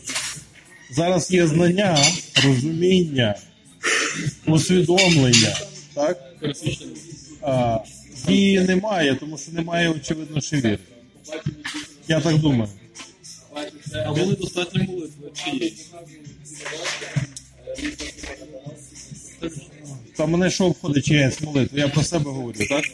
Зараз 0.91 1.31
є 1.31 1.47
знання, 1.47 1.99
розуміння, 2.45 3.35
усвідомлення, 4.47 5.57
так? 5.95 6.35
А, 7.43 7.79
дії 8.27 8.61
немає, 8.61 9.15
тому 9.15 9.39
що 9.39 9.53
немає, 9.53 9.89
очевидно, 9.89 10.41
ще 10.41 10.57
віри. 10.57 10.79
Я 12.09 12.21
так 12.21 12.39
думаю. 12.39 12.71
Або 14.07 14.17
недостатньо 14.27 14.85
молитви, 14.85 15.31
чи 15.35 15.51
є. 15.51 15.71
Та 20.17 20.26
мене 20.26 20.50
що 20.50 20.64
обходить 20.64 21.05
чиясь 21.05 21.40
молитва? 21.40 21.79
Я 21.79 21.88
про 21.88 22.02
себе 22.02 22.31
говорю, 22.31 22.59
так? 22.69 22.85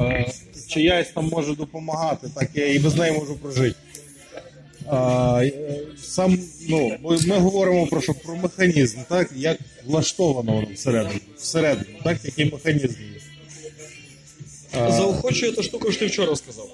Е, 0.00 0.32
чиясь 0.68 1.08
там 1.14 1.28
може 1.28 1.54
допомагати, 1.54 2.28
так 2.34 2.48
я 2.54 2.72
і 2.72 2.78
без 2.78 2.94
неї 2.94 3.12
можу 3.12 3.36
прожити. 3.36 3.76
Е, 4.92 5.52
сам, 6.02 6.38
ну, 6.68 6.96
ми, 7.26 7.38
говоримо 7.38 7.86
про 7.86 8.00
що? 8.00 8.14
Про 8.14 8.36
механізм, 8.36 8.98
так? 9.08 9.30
Як 9.36 9.58
влаштовано 9.84 10.52
воно 10.52 10.66
всередині, 10.74 11.20
всередині, 11.36 12.00
так? 12.04 12.18
Який 12.24 12.52
механізм 12.52 12.86
є. 12.88 13.20
Заохочує 14.74 15.52
та 15.52 15.62
штука, 15.62 15.90
що 15.90 16.00
ти 16.00 16.06
вчора 16.06 16.36
сказав. 16.36 16.68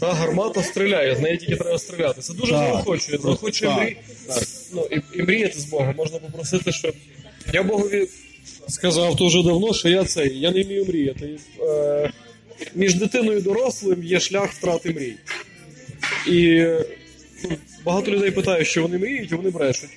Та 0.00 0.12
гармата 0.12 0.62
стріляє, 0.62 1.16
з 1.16 1.20
неї 1.20 1.36
тільки 1.36 1.56
треба 1.56 1.78
стріляти. 1.78 2.20
Це 2.20 2.34
дуже 2.34 2.52
Так. 2.52 2.68
заохочує. 2.68 3.18
Заохочує 3.18 3.70
Так, 3.70 3.82
мрій... 3.82 3.96
так. 4.28 4.42
ну, 4.72 4.88
і, 4.90 5.18
і 5.18 5.22
мріяти 5.22 5.60
з 5.60 5.64
Богом. 5.64 5.94
Можна 5.96 6.18
попросити, 6.18 6.72
щоб. 6.72 6.94
Я 7.52 7.62
Богові 7.62 8.08
сказав 8.68 9.16
вже 9.20 9.42
давно, 9.42 9.74
що 9.74 9.88
я 9.88 10.04
цей, 10.04 10.38
я 10.38 10.50
не 10.50 10.62
вмію 10.62 10.84
мріяти. 10.84 11.38
Е, 11.60 12.12
між 12.74 12.94
дитиною 12.94 13.38
і 13.38 13.42
дорослим 13.42 14.04
є 14.04 14.20
шлях 14.20 14.52
втрати 14.52 14.90
мрій. 14.90 15.14
І 16.26 16.66
ну, 17.44 17.56
багато 17.84 18.10
людей 18.10 18.30
питають, 18.30 18.68
що 18.68 18.82
вони 18.82 18.98
мріють, 18.98 19.32
а 19.32 19.36
вони 19.36 19.50
брешуть. 19.50 19.90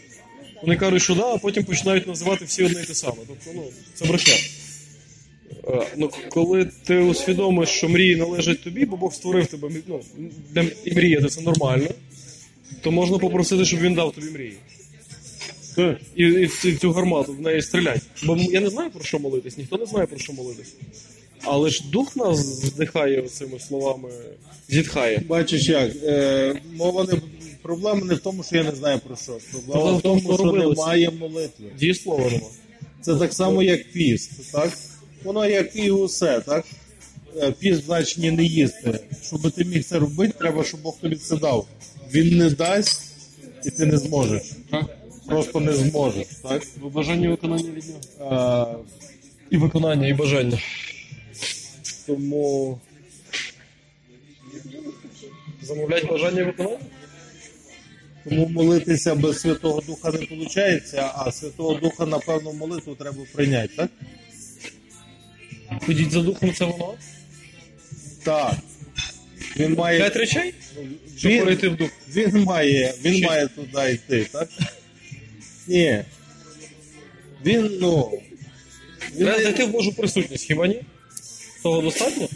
Вони 0.61 0.77
кажуть, 0.77 1.01
що 1.01 1.15
да, 1.15 1.33
а 1.33 1.37
потім 1.37 1.63
починають 1.63 2.07
називати 2.07 2.45
всі 2.45 2.63
одне 2.63 2.81
і 2.81 2.85
те 2.85 2.95
саме. 2.95 3.17
Тобто, 3.27 3.51
ну, 3.55 3.63
це 3.93 4.05
брехня. 4.05 4.33
Е, 5.67 5.87
Ну, 5.97 6.09
коли 6.29 6.69
ти 6.85 6.97
усвідомиш, 6.97 7.69
що 7.69 7.89
мрії 7.89 8.15
належать 8.15 8.63
тобі, 8.63 8.85
бо 8.85 8.97
Бог 8.97 9.13
створив 9.13 9.47
тебе 9.47 9.69
ну, 9.87 10.01
і 10.85 10.93
мріяти 10.93 11.27
це 11.27 11.41
нормально, 11.41 11.87
то 12.81 12.91
можна 12.91 13.17
попросити, 13.17 13.65
щоб 13.65 13.79
він 13.79 13.93
дав 13.93 14.11
тобі 14.11 14.29
мрії. 14.29 14.57
І, 16.15 16.23
і 16.23 16.45
в 16.45 16.79
цю- 16.81 16.91
гармату 16.91 17.33
в 17.33 17.41
неї 17.41 17.61
стрілять. 17.61 18.01
Бо 18.23 18.35
я 18.37 18.59
не 18.61 18.69
знаю 18.69 18.91
про 18.91 19.03
що 19.03 19.19
молитись, 19.19 19.57
ніхто 19.57 19.77
не 19.77 19.85
знає 19.85 20.05
про 20.07 20.17
що 20.19 20.33
молитись. 20.33 20.73
Але 21.43 21.69
ж 21.69 21.83
дух 21.91 22.15
нас 22.15 22.39
вдихає 22.63 23.21
цими 23.21 23.59
словами, 23.59 24.09
зітхає. 24.69 25.23
Бачиш 25.27 25.69
як, 25.69 25.91
е, 26.03 26.61
мова 26.75 27.03
не 27.03 27.21
проблема 27.61 28.05
не 28.05 28.13
в 28.13 28.19
тому, 28.19 28.43
що 28.43 28.55
я 28.55 28.63
не 28.63 28.71
знаю 28.75 28.99
про 29.07 29.15
що. 29.15 29.37
Проблема 29.51 29.97
в 29.97 30.01
тому, 30.01 30.19
що 30.21 30.37
робилося. 30.37 30.81
немає 30.81 31.09
молитви. 31.09 31.65
Дієслова 31.79 32.31
нема. 32.31 32.47
Це 33.01 33.15
так 33.15 33.33
само, 33.33 33.63
як 33.63 33.91
піст, 33.91 34.51
так? 34.51 34.77
Воно 35.23 35.45
як 35.45 35.75
і 35.75 35.91
усе, 35.91 36.39
так? 36.39 36.65
Е, 37.41 37.51
Піст 37.51 37.81
в 37.81 37.85
значенні 37.85 38.31
не 38.31 38.43
їсти. 38.43 38.99
Щоб 39.27 39.51
ти 39.51 39.65
міг 39.65 39.83
це 39.83 39.99
робити, 39.99 40.33
треба, 40.39 40.63
щоб 40.63 40.81
Бог 40.81 40.97
тобі 41.01 41.15
це 41.15 41.37
дав. 41.37 41.67
Він 42.13 42.37
не 42.37 42.49
дасть, 42.49 43.01
і 43.65 43.69
ти 43.69 43.85
не 43.85 43.97
зможеш. 43.97 44.41
Просто 45.27 45.59
не 45.59 45.73
зможеш, 45.73 46.27
так? 46.43 46.63
Бо 46.81 46.89
бажання 46.89 47.25
і 47.25 47.29
виконання 47.29 47.71
від 47.71 47.83
нього. 47.87 48.01
А, 48.35 48.75
І 49.49 49.57
виконання, 49.57 50.07
і 50.07 50.13
бажання. 50.13 50.59
тому 52.07 52.79
Замовлять 55.61 56.07
бажання 56.07 56.41
і 56.41 56.43
виконання? 56.43 56.77
Тому 58.29 58.47
молитися 58.47 59.15
без 59.15 59.39
Святого 59.39 59.81
Духа 59.81 60.11
не 60.11 60.17
виходить, 60.19 60.93
а 60.93 61.31
Святого 61.31 61.73
Духа, 61.73 62.05
напевно, 62.05 62.53
молитву 62.53 62.95
треба 62.95 63.17
прийняти, 63.33 63.73
так? 63.75 63.89
Ходіть 65.85 66.11
за 66.11 66.21
духом, 66.21 66.53
це 66.53 66.65
воно. 66.65 66.93
Так. 68.23 68.53
Він 69.57 69.73
має, 69.73 69.99
П'ять 69.99 70.15
речей? 70.15 70.53
Щоб 71.17 71.31
він, 71.31 71.39
перейти 71.39 71.69
в 71.69 71.77
дух. 71.77 71.89
він 72.15 72.43
має, 72.43 72.93
він 73.05 73.23
має 73.23 73.47
туди 73.47 73.91
йти, 73.93 74.27
так? 74.31 74.49
Ні. 75.67 76.03
Він, 77.45 77.77
ну. 77.81 78.21
Він, 79.15 79.25
Треба 79.25 79.43
зайти 79.43 79.65
в 79.65 79.69
Божу 79.71 79.93
присутність, 79.93 80.45
хіба 80.45 80.67
ні? 80.67 80.81
Того 81.63 81.81
достатньо? 81.81 82.27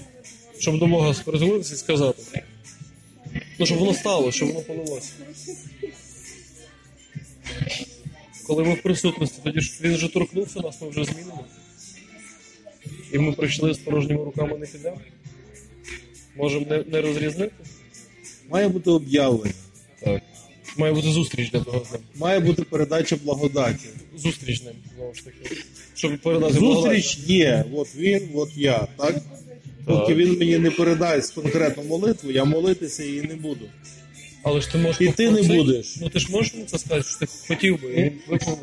Щоб 0.60 0.80
до 0.80 0.88
Бога 0.88 1.16
і 1.60 1.64
сказати. 1.64 2.44
Ну, 3.60 3.66
щоб 3.66 3.78
воно 3.78 3.94
стало, 3.94 4.32
щоб 4.32 4.48
воно 4.48 4.62
полилося. 4.62 5.12
Коли 8.48 8.64
ми 8.64 8.74
в 8.74 8.82
присутності, 8.82 9.40
тоді 9.44 9.60
ж 9.60 9.80
він 9.82 9.96
вже 9.96 10.08
торкнувся 10.08 10.60
нас, 10.60 10.82
ми 10.82 10.90
вже 10.90 11.04
змінені. 11.04 11.40
І 13.12 13.20
ми 13.20 13.32
прийшли 13.32 13.74
з 13.74 13.78
порожніми 13.78 14.24
руками 14.24 14.58
не 14.58 14.66
підемо. 14.66 15.02
Можемо 16.36 16.66
не, 16.70 16.84
не 16.84 17.02
розрізнити. 17.02 17.52
має 18.50 18.68
бути 18.68 18.90
об'явлення. 18.90 19.54
Так. 20.00 20.22
Має 20.78 20.94
бути 20.94 21.08
зустріч 21.10 21.52
для 21.52 21.60
того 21.60 21.86
з 21.90 21.92
ним. 21.92 22.02
Має 22.16 22.40
бути 22.40 22.64
передача 22.64 23.16
благодаті. 23.24 23.86
Зустріч 24.18 24.62
з 24.62 24.64
ним, 24.66 24.74
знову 24.98 25.14
ж 25.14 25.26
таки. 25.26 25.56
Щоб 25.96 26.18
передати. 26.18 26.54
Зустріч 26.54 27.18
є. 27.26 27.66
От 27.74 27.96
він, 27.96 28.30
от 28.36 28.50
я, 28.56 28.88
так? 28.98 29.16
Поки 29.86 30.14
він 30.16 30.38
мені 30.40 30.58
не 30.58 30.72
передасть 30.72 31.34
конкретну 31.34 31.84
молитву, 31.84 32.32
я 32.32 32.44
молитися 32.46 33.04
її 33.04 33.22
не 33.22 33.36
буду. 33.36 33.66
Але 34.44 34.62
ж 34.62 34.72
ти 34.72 34.78
можеш 34.78 35.02
І 35.02 35.12
ти 35.12 35.24
не 35.24 35.30
попросити. 35.30 35.58
будеш. 35.58 35.98
Ну 36.02 36.10
ти 36.10 36.20
ж 36.20 36.28
можеш 36.32 36.54
йому 36.54 36.66
це 36.66 36.78
сказати, 36.78 37.08
що 37.10 37.20
ти 37.20 37.28
хотів 37.48 37.82
би, 37.82 37.90
і 37.94 37.96
він 38.04 38.12
виконав. 38.28 38.60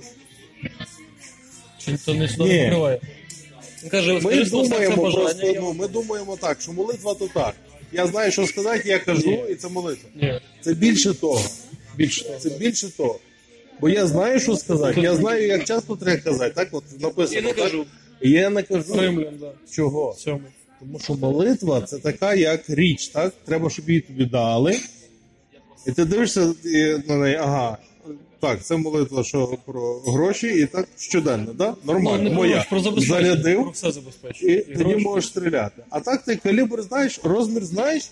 Чи 1.85 1.97
це 1.97 2.15
не 2.15 2.29
сюди 2.29 2.45
Ні. 2.45 2.99
Він 3.83 3.91
каже, 3.91 4.13
Ми 4.13 4.21
скажи, 4.21 4.45
це 4.45 4.51
думаємо 4.51 5.03
бажання. 5.03 5.25
просто, 5.25 5.53
ну, 5.61 5.73
ми 5.73 5.89
думаємо 5.89 6.37
так, 6.41 6.61
що 6.61 6.73
молитва 6.73 7.15
то 7.15 7.29
так. 7.35 7.55
Я 7.93 8.07
знаю, 8.07 8.33
що 8.33 8.47
сказати, 8.47 8.89
я 8.89 8.99
кажу, 8.99 9.31
і 9.51 9.55
це 9.55 9.69
молитва. 9.69 10.09
Ні. 10.15 10.41
Це 10.61 10.75
більше 10.75 11.15
того. 11.15 11.43
Більше. 11.97 12.39
Це 12.41 12.51
більше 12.51 12.97
того. 12.97 13.19
Бо 13.81 13.89
я 13.89 14.07
знаю, 14.07 14.41
що 14.41 14.57
сказати. 14.57 15.01
Я 15.01 15.17
знаю, 15.17 15.47
як 15.47 15.65
часто 15.65 15.97
треба 15.97 16.21
казати. 16.21 16.53
Так, 16.55 16.69
от 16.73 16.85
написано. 17.01 17.41
Я 17.41 17.47
не 17.47 17.53
кажу. 17.53 17.87
І 18.23 18.31
я 18.31 18.51
не 18.51 18.63
кажу. 18.63 18.95
Римлян, 18.95 19.35
да. 19.41 19.53
Чого? 19.73 20.15
Сьомий. 20.19 20.51
Тому 20.81 20.99
що 20.99 21.15
молитва 21.15 21.81
це 21.81 21.99
така, 21.99 22.35
як 22.35 22.71
річ, 22.71 23.09
так? 23.09 23.35
Треба, 23.45 23.71
щоб 23.71 23.89
її 23.89 24.01
тобі 24.01 24.25
дали. 24.25 24.79
І 25.87 25.93
ти 25.93 26.05
дивишся 26.05 26.55
і 26.65 26.95
на 27.09 27.17
неї, 27.17 27.37
ага. 27.37 27.79
Так, 28.41 28.65
це 28.65 28.77
молитва, 28.77 29.25
що 29.25 29.59
про 29.67 29.99
гроші, 30.01 30.47
і 30.47 30.67
так 30.67 30.89
щоденно, 30.99 31.53
да? 31.53 31.75
Нормально. 31.85 32.19
Ну, 32.23 32.31
не 32.31 32.37
моя. 32.37 32.67
про- 32.71 32.81
Зарядив. 33.01 33.63
Про 33.63 33.71
все 33.71 33.91
забезпечення. 33.91 34.53
І 34.53 34.57
тоді 34.61 34.97
можеш 34.97 35.29
стріляти. 35.31 35.83
А 35.91 36.01
так 36.01 36.23
ти 36.25 36.37
калібр 36.37 36.83
знаєш, 36.83 37.21
розмір 37.23 37.65
знаєш, 37.65 38.11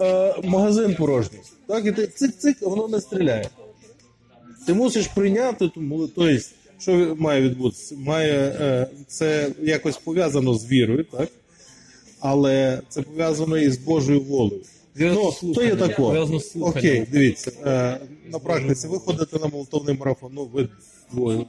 е, 0.00 0.34
магазин 0.44 0.94
порожній. 0.94 1.38
Так, 1.66 1.86
і 1.86 1.92
ти 1.92 2.02
цик-цик, 2.02 2.54
воно 2.60 2.88
не 2.88 3.00
стріляє. 3.00 3.48
Ти 4.66 4.74
мусиш 4.74 5.06
прийняти 5.06 5.70
молитву. 5.76 6.24
Тобто, 6.24 6.44
що 6.78 7.16
має 7.18 7.42
відбутися? 7.42 7.94
Має, 7.98 8.56
е, 8.60 8.86
це 9.06 9.50
якось 9.62 9.96
пов'язано 9.96 10.54
з 10.54 10.66
вірою, 10.66 11.04
так? 11.04 11.28
Але 12.20 12.80
це 12.88 13.02
пов'язано 13.02 13.58
і 13.58 13.70
з 13.70 13.78
Божою 13.78 14.20
волею. 14.20 14.60
Ну, 14.96 15.32
то 15.54 15.64
є 15.64 15.76
тако. 15.76 16.28
Окей, 16.60 17.06
дивіться. 17.12 17.52
Е, 17.66 17.98
на 18.30 18.38
практиці 18.38 18.88
ви 18.88 18.98
ходите 18.98 19.38
на 19.38 19.46
молитовний 19.46 19.96
марафон, 19.98 20.32
ну 20.34 20.50
ви 20.52 20.68
двоє, 21.12 21.46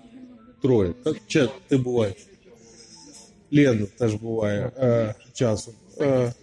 троє. 0.62 0.94
Так? 1.04 1.18
Чи 1.28 1.50
ти 1.68 1.78
буваєш? 1.78 2.16
Лена 3.52 3.86
теж 3.98 4.14
буває 4.14 4.72
е, 4.78 5.16
часом. 5.34 5.74
Е, 6.00 6.34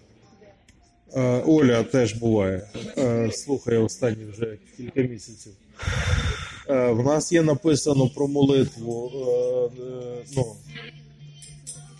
Оля 1.47 1.83
теж 1.83 2.13
буває. 2.13 2.63
Е, 2.99 3.31
слухає 3.33 3.79
останні 3.79 4.25
вже 4.25 4.57
кілька 4.77 5.01
місяців. 5.01 5.53
Е, 6.69 6.91
в 6.91 7.05
нас 7.05 7.33
є 7.33 7.43
написано 7.43 8.09
про 8.09 8.29
молитву. 8.29 9.13
Е, 9.15 9.83
е, 9.83 10.25
ну, 10.37 10.57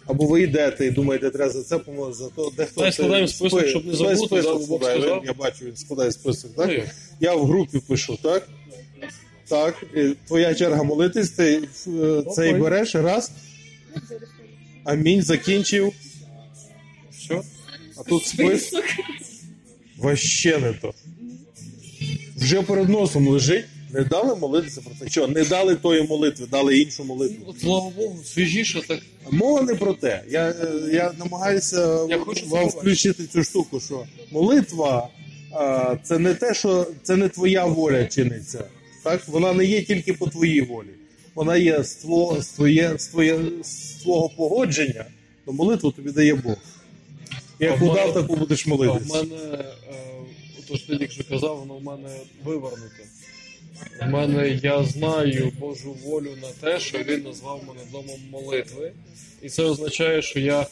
Або 0.07 0.27
ви 0.27 0.43
йдете 0.43 0.87
і 0.87 0.91
думаєте, 0.91 1.31
треба 1.31 1.51
за 1.51 1.63
це 1.63 1.79
помолитися, 1.79 2.25
за 2.25 2.31
то 2.31 2.53
дехто. 2.57 2.81
Це 2.81 2.93
складаємо 2.93 3.29
список, 3.29 3.67
щоб 3.67 3.87
не 3.87 3.95
забути, 3.95 4.17
список 4.17 4.59
да, 4.59 4.65
складає. 4.65 5.21
Я 5.25 5.33
бачу, 5.33 5.65
він 5.65 5.77
складає 5.77 6.13
список, 6.13 6.55
так? 6.57 6.69
Ну. 6.69 6.83
Я 7.21 7.35
в 7.35 7.47
групі 7.47 7.79
пишу, 7.89 8.19
так? 8.23 8.49
Так, 9.49 9.85
і 9.97 10.15
твоя 10.27 10.55
черга 10.55 10.83
молитись, 10.83 11.31
ти 11.31 11.69
е, 11.87 12.23
цей 12.35 12.55
береш 12.55 12.95
раз. 12.95 13.31
Амінь, 14.85 15.23
закінчив. 15.23 15.93
Все. 17.11 17.43
А 18.01 18.05
тут 18.05 18.27
список. 18.27 18.85
Ваще 19.99 20.59
не 20.59 20.73
то. 20.73 20.95
Вже 22.37 22.63
перед 22.63 22.89
носом 22.89 23.29
лежить. 23.29 23.65
Не 23.93 24.05
дали 24.05 24.37
молитися 24.37 24.81
про 24.81 24.95
це. 25.01 25.11
Що, 25.11 25.29
не 25.29 25.45
дали 25.45 25.77
тої 25.77 26.03
молитви, 26.03 26.47
дали 26.51 26.79
іншу 26.79 27.05
молитву. 27.05 27.45
От, 27.47 27.61
слава 27.61 27.91
Богу, 27.97 28.19
свіжіше 28.25 28.83
так. 28.89 29.01
Мова 29.31 29.63
не 29.63 29.75
про 29.75 29.95
те. 29.95 30.23
Я, 30.31 30.49
е, 30.49 30.91
я 30.93 31.13
намагаюся 31.19 32.07
Я 32.09 32.19
хочу 32.19 32.47
вам 32.47 32.69
включити 32.69 33.27
цю 33.27 33.45
штуку, 33.45 33.81
що 33.81 34.07
молитва 34.31 35.09
а, 35.53 35.97
це 36.03 36.19
не 36.19 36.35
те, 36.35 36.55
що 36.55 36.87
це 37.03 37.17
не 37.17 37.29
твоя 37.29 37.65
воля 37.65 38.07
чиниться. 38.07 38.65
Так? 39.05 39.29
Вона 39.29 39.53
не 39.53 39.65
є 39.65 39.83
тільки 39.83 40.13
по 40.13 40.27
твоїй 40.27 40.61
волі. 40.61 40.91
Вона 41.35 41.57
є 41.57 41.85
з 41.85 41.95
твого, 41.95 42.43
з 42.43 42.49
твоє, 42.49 42.99
з 42.99 43.07
твоє, 43.07 43.39
з 43.63 43.93
твого 44.03 44.29
погодження, 44.29 45.05
то 45.45 45.53
молитву 45.53 45.91
тобі 45.91 46.11
дає 46.11 46.35
Бог. 46.35 46.57
Як 47.61 47.81
в 47.81 47.85
удав, 47.85 48.15
таку 48.15 48.37
будеш 48.37 48.67
А 48.67 48.71
в 48.71 48.73
молитися. 48.73 49.15
мене, 49.15 49.37
е, 49.55 49.65
то 50.69 50.77
що 50.77 50.99
ти 50.99 51.09
що 51.09 51.25
казав, 51.25 51.59
воно 51.59 51.75
в 51.75 51.83
мене 51.83 52.09
вивернуте. 52.45 53.05
В 54.03 54.09
мене 54.09 54.59
я 54.63 54.85
знаю 54.85 55.53
Божу 55.61 55.97
волю 56.05 56.31
на 56.43 56.49
те, 56.61 56.81
що 56.81 56.99
він 56.99 57.23
назвав 57.23 57.61
мене 57.69 57.81
домом 57.93 58.21
молитви. 58.31 58.93
І 59.43 59.49
це 59.49 59.63
означає, 59.63 60.23
що 60.23 60.41
я 60.41 60.67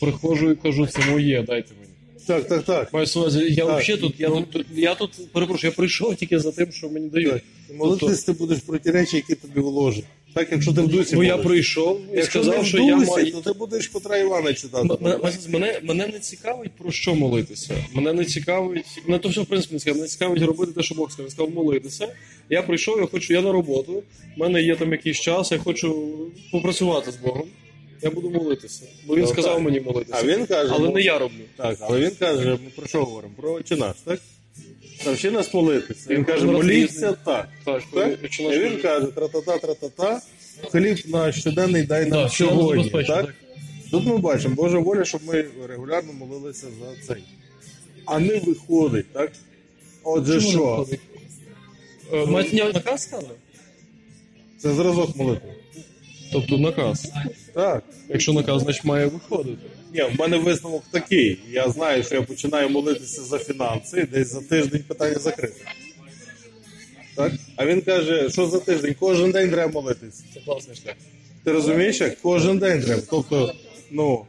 приходжу 0.00 0.50
і 0.50 0.56
кажу, 0.56 0.86
це 0.86 1.00
моє, 1.10 1.42
дайте 1.42 1.74
мені. 1.80 1.90
Так, 2.26 2.48
так, 2.48 2.62
так. 2.64 2.92
Маю 2.92 3.06
увазі, 3.16 3.38
я 3.38 3.66
Так. 3.66 3.78
взагалі 3.82 4.00
тут, 4.00 4.20
я 4.20 4.28
тут, 4.28 4.50
тут, 4.50 4.66
я 4.74 4.94
тут, 4.94 5.32
перепрошую, 5.32 5.70
я 5.70 5.76
прийшов 5.76 6.16
тільки 6.16 6.38
за 6.38 6.52
тим, 6.52 6.72
що 6.72 6.88
мені 6.88 7.08
дають. 7.08 7.42
Молитись 7.74 8.24
ти 8.24 8.32
будеш 8.32 8.58
про 8.58 8.78
ті 8.78 8.90
речі, 8.90 9.16
які 9.16 9.34
тобі 9.34 9.60
вложать. 9.60 10.04
Так, 10.34 10.48
якщо 10.52 10.72
ти 10.72 10.80
в 10.80 10.88
дусі. 10.88 11.16
Бо 11.16 11.24
я 11.24 11.36
прийшов 11.38 12.00
і 12.14 12.16
Якщо 12.16 12.42
сказав, 12.42 12.66
що 12.66 12.78
я 12.78 12.96
маю. 12.96 13.32
то 13.32 13.40
ти 13.40 13.52
будеш 13.52 13.88
Петра 13.88 14.16
Івана 14.16 14.54
читати. 14.54 14.88
Мене, 15.00 15.18
мене, 15.48 15.80
мене 15.82 16.06
не 16.06 16.18
цікавить 16.18 16.70
про 16.72 16.90
що 16.92 17.14
молитися. 17.14 17.74
Мене 17.94 18.12
не 18.12 18.24
цікавить. 18.24 18.84
Мене 19.06 19.18
то 19.18 19.28
все 19.28 19.40
в 19.40 19.46
принципі 19.46 19.74
не 19.74 19.78
цікавить. 19.80 19.96
Мене 19.98 20.08
цікавить 20.08 20.42
робити 20.42 20.72
те, 20.72 20.82
що 20.82 20.94
Бог 20.94 21.12
сказав. 21.12 21.30
Сказав 21.30 21.54
молитися. 21.54 22.08
Я 22.50 22.62
прийшов, 22.62 23.00
я 23.00 23.06
хочу, 23.06 23.32
я 23.34 23.42
на 23.42 23.52
роботу. 23.52 24.02
У 24.36 24.40
мене 24.40 24.62
є 24.62 24.76
там 24.76 24.92
якийсь 24.92 25.20
час, 25.20 25.52
я 25.52 25.58
хочу 25.58 26.08
попрацювати 26.52 27.10
з 27.12 27.16
Богом. 27.16 27.44
Я 28.02 28.10
буду 28.10 28.30
молитися. 28.30 28.82
Бо 29.06 29.14
він 29.14 29.22
Ну, 29.24 29.28
сказав 29.28 29.54
так. 29.54 29.64
мені 29.64 29.80
молитися. 29.80 30.18
А 30.20 30.24
він 30.24 30.46
каже, 30.46 30.72
Але 30.74 30.88
ну, 30.88 30.94
не 30.94 31.00
я 31.00 31.18
роблю. 31.18 31.34
Так, 31.56 31.76
але 31.80 32.00
він 32.00 32.10
каже, 32.18 32.50
ми 32.50 32.70
про 32.76 32.86
що 32.86 33.04
говоримо? 33.04 33.34
Про 33.36 33.52
«Отче 33.52 33.76
наш, 33.76 33.96
так? 34.04 34.20
Навчи 35.06 35.30
нас 35.30 35.54
молитися. 35.54 36.06
Він 36.14 36.24
каже, 36.24 36.46
моліться 36.46 37.12
так. 37.24 37.48
Так, 37.64 37.82
так? 37.94 38.18
І 38.40 38.58
він 38.58 38.80
каже, 38.82 39.06
тра-та-та, 39.06 39.58
тра-та-та, 39.58 40.20
хліб 40.70 40.98
на 41.06 41.32
щоденний 41.32 41.82
дай 41.82 42.02
нам 42.06 42.22
Да, 42.22 42.28
сьогодні. 42.28 42.90
Так? 42.90 43.06
так. 43.06 43.34
Тут 43.90 44.06
ми 44.06 44.18
бачимо, 44.18 44.54
Божа 44.54 44.78
воля, 44.78 45.04
щоб 45.04 45.20
ми 45.26 45.44
регулярно 45.68 46.12
молилися 46.12 46.66
за 46.80 47.06
цей. 47.14 47.22
А 48.04 48.18
не 48.18 48.36
виходить, 48.38 49.12
так? 49.12 49.32
Отже, 50.02 50.40
Чому 50.40 50.52
що? 50.52 50.86
виходить? 52.12 52.54
Е, 52.54 52.72
наказ 52.74 53.02
сказали? 53.02 53.34
Це 54.58 54.72
зразок 54.72 55.16
молитви. 55.16 55.54
Тобто 56.32 56.58
наказ. 56.58 57.12
Так. 57.54 57.82
Якщо 58.08 58.32
наказ, 58.32 58.62
значить 58.62 58.84
має 58.84 59.06
виходити. 59.06 59.66
Ні, 59.94 60.02
в 60.02 60.20
мене 60.20 60.36
висновок 60.36 60.82
такий. 60.90 61.38
Я 61.50 61.70
знаю, 61.70 62.02
що 62.02 62.14
я 62.14 62.22
починаю 62.22 62.70
молитися 62.70 63.22
за 63.22 63.38
фінанси, 63.38 64.08
десь 64.12 64.32
за 64.32 64.40
тиждень 64.40 64.82
питання 64.88 65.18
закрите. 65.18 65.64
Так? 67.14 67.32
А 67.56 67.66
він 67.66 67.80
каже, 67.80 68.30
що 68.30 68.46
за 68.46 68.60
тиждень? 68.60 68.94
Кожен 69.00 69.30
день 69.30 69.50
треба 69.50 69.72
молитися. 69.72 70.22
Це 70.34 70.40
класний 70.40 70.76
шлях. 70.76 70.94
Ти 71.44 71.52
розумієш, 71.52 72.00
як 72.00 72.20
кожен 72.22 72.58
день 72.58 72.82
треба. 72.82 73.02
Тобто, 73.10 73.54
ну, 73.90 74.24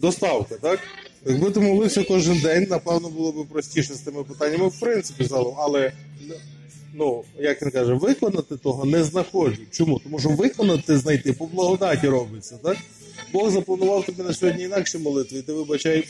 доставка, 0.00 0.54
так? 0.54 0.80
Якби 1.26 1.50
ти 1.50 1.60
молився 1.60 2.04
кожен 2.04 2.38
день, 2.38 2.66
напевно, 2.70 3.08
було 3.08 3.32
б 3.32 3.46
простіше 3.48 3.94
з 3.94 4.00
тими 4.00 4.24
питаннями, 4.24 4.68
в 4.68 4.80
принципі, 4.80 5.24
залом. 5.24 5.54
Але, 5.58 5.92
ну, 6.94 7.24
як 7.38 7.62
він 7.62 7.70
каже, 7.70 7.94
виконати 7.94 8.56
того 8.56 8.84
не 8.84 9.04
знаходжу. 9.04 9.62
Чому? 9.70 9.98
Тому 9.98 10.18
що 10.18 10.28
виконати 10.28 10.98
знайти 10.98 11.32
по 11.32 11.46
благодаті 11.46 12.08
робиться, 12.08 12.58
так? 12.62 12.76
Бог 13.32 13.50
запланував 13.50 14.06
тобі 14.06 14.22
на 14.22 14.32
сьогодні 14.34 14.64
інакше 14.64 14.98
молитви, 14.98 15.38
і 15.38 15.42
ти 15.42 15.52
вибачай. 15.52 16.04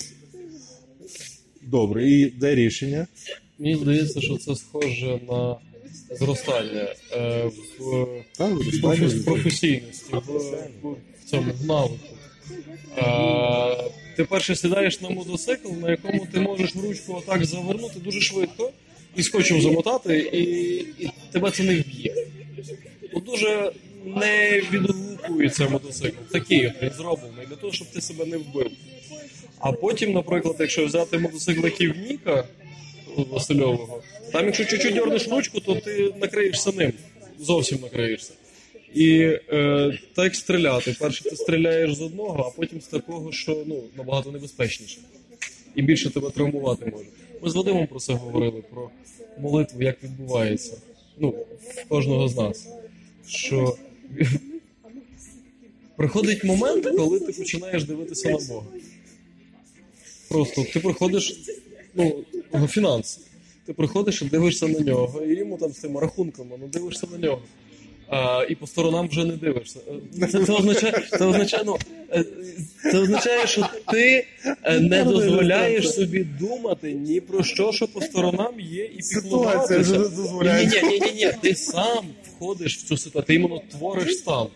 Добре, 1.62 2.10
і 2.10 2.26
де 2.26 2.54
рішення? 2.54 3.06
Мені 3.58 3.76
здається, 3.76 4.20
що 4.20 4.36
це 4.36 4.56
схоже 4.56 5.20
на 5.30 5.56
зростання 6.18 6.94
е, 7.12 7.50
в 7.78 8.06
Так, 8.38 8.52
профі- 8.52 9.24
професійності, 9.24 10.12
в, 10.12 10.16
в, 10.18 10.90
в 10.92 11.30
цьому 11.30 11.52
в 11.62 11.66
навику. 11.66 11.98
Е, 12.98 13.90
ти 14.16 14.24
перше 14.24 14.56
сідаєш 14.56 15.00
на 15.00 15.10
мотоцикл, 15.10 15.68
на 15.72 15.90
якому 15.90 16.26
ти 16.32 16.40
можеш 16.40 16.76
ручку 16.76 17.14
отак 17.14 17.44
завернути 17.44 18.00
дуже 18.00 18.20
швидко 18.20 18.70
і 19.16 19.22
скотчем 19.22 19.60
замотати, 19.60 20.18
і, 20.18 20.42
і 21.04 21.10
тебе 21.32 21.50
це 21.50 21.62
не 21.62 21.80
вб'є. 21.80 22.14
Бо 23.14 23.20
дуже 23.20 23.72
не 24.04 24.62
відгукується 24.72 25.68
мотоцикл. 25.68 26.22
Такий 26.32 26.72
він 26.82 26.90
зроблений 26.90 27.46
для 27.48 27.56
того, 27.56 27.72
щоб 27.72 27.88
ти 27.90 28.00
себе 28.00 28.24
не 28.24 28.36
вбив. 28.36 28.70
А 29.58 29.72
потім, 29.72 30.12
наприклад, 30.12 30.56
якщо 30.58 30.86
взяти 30.86 31.18
мотоцикл, 31.18 31.64
який 31.64 31.92
Ніка 32.08 32.44
Васильового, 33.16 34.02
там, 34.32 34.46
якщо 34.46 34.64
чуть-чуть 34.64 34.94
дернеш 34.94 35.28
ручку, 35.28 35.60
то 35.60 35.74
ти 35.74 36.14
накриєшся 36.20 36.72
ним. 36.72 36.92
Зовсім 37.38 37.78
накриєшся. 37.82 38.32
І 38.94 39.20
е, 39.52 39.98
так 40.14 40.34
стріляти. 40.34 40.96
Перше 41.00 41.24
ти 41.24 41.36
стріляєш 41.36 41.94
з 41.94 42.02
одного, 42.02 42.52
а 42.52 42.56
потім 42.56 42.80
з 42.80 42.86
такого, 42.86 43.32
що 43.32 43.64
ну, 43.66 43.82
набагато 43.96 44.30
небезпечніше. 44.32 44.98
І 45.74 45.82
більше 45.82 46.10
тебе 46.10 46.30
травмувати 46.30 46.86
може. 46.86 47.04
Ми 47.42 47.50
з 47.50 47.54
Вадимом 47.54 47.86
про 47.86 47.98
це 48.00 48.14
говорили, 48.14 48.62
про 48.70 48.90
молитву, 49.38 49.82
як 49.82 50.04
відбувається. 50.04 50.76
Ну, 51.18 51.34
кожного 51.88 52.28
з 52.28 52.36
нас. 52.36 52.68
Що 53.26 53.76
приходить 55.96 56.44
момент, 56.44 56.86
коли 56.96 57.20
ти 57.20 57.32
починаєш 57.32 57.84
дивитися 57.84 58.30
на 58.30 58.38
Бога. 58.48 58.66
Просто 60.28 60.64
ти 60.72 60.80
приходиш, 60.80 61.40
ну, 61.94 62.24
фінанси. 62.68 63.20
Ти 63.66 63.72
приходиш 63.72 64.22
і 64.22 64.24
дивишся 64.24 64.68
на 64.68 64.78
нього, 64.78 65.22
і 65.22 65.34
йому 65.34 65.56
там 65.56 65.72
з 65.72 65.78
цими 65.78 66.00
рахунками, 66.00 66.56
ну 66.60 66.68
дивишся 66.68 67.06
на 67.12 67.18
нього. 67.18 67.42
А, 68.10 68.44
і 68.48 68.54
по 68.54 68.66
сторонам 68.66 69.08
вже 69.08 69.24
не 69.24 69.36
дивишся. 69.36 69.80
Е, 70.22 70.26
Це, 70.26 70.44
це 70.44 70.52
означає, 70.52 71.02
це 71.10 71.24
означає, 71.24 71.62
ну, 71.66 71.76
е, 72.12 72.24
це 72.92 72.98
означає, 72.98 73.46
що 73.46 73.66
ти 73.92 74.26
е, 74.64 74.80
не 74.80 75.04
дозволяєш 75.04 75.94
собі 75.94 76.24
думати 76.40 76.92
ні 76.92 77.20
про 77.20 77.42
що, 77.44 77.72
що 77.72 77.88
по 77.88 78.00
сторонам 78.00 78.60
є, 78.60 78.84
і 78.84 78.98
піклуватися. 79.14 79.98
дозволяє. 79.98 80.66
Ні, 80.66 80.88
ні, 80.88 81.00
ні, 81.00 81.12
ні, 81.12 81.32
ти 81.42 81.54
сам 81.54 82.04
входиш 82.22 82.76
в 82.76 82.88
цю 82.88 82.96
ситуацію, 82.96 83.26
ти 83.26 83.34
іменно 83.34 83.62
твориш 83.70 84.16
стан. 84.16 84.46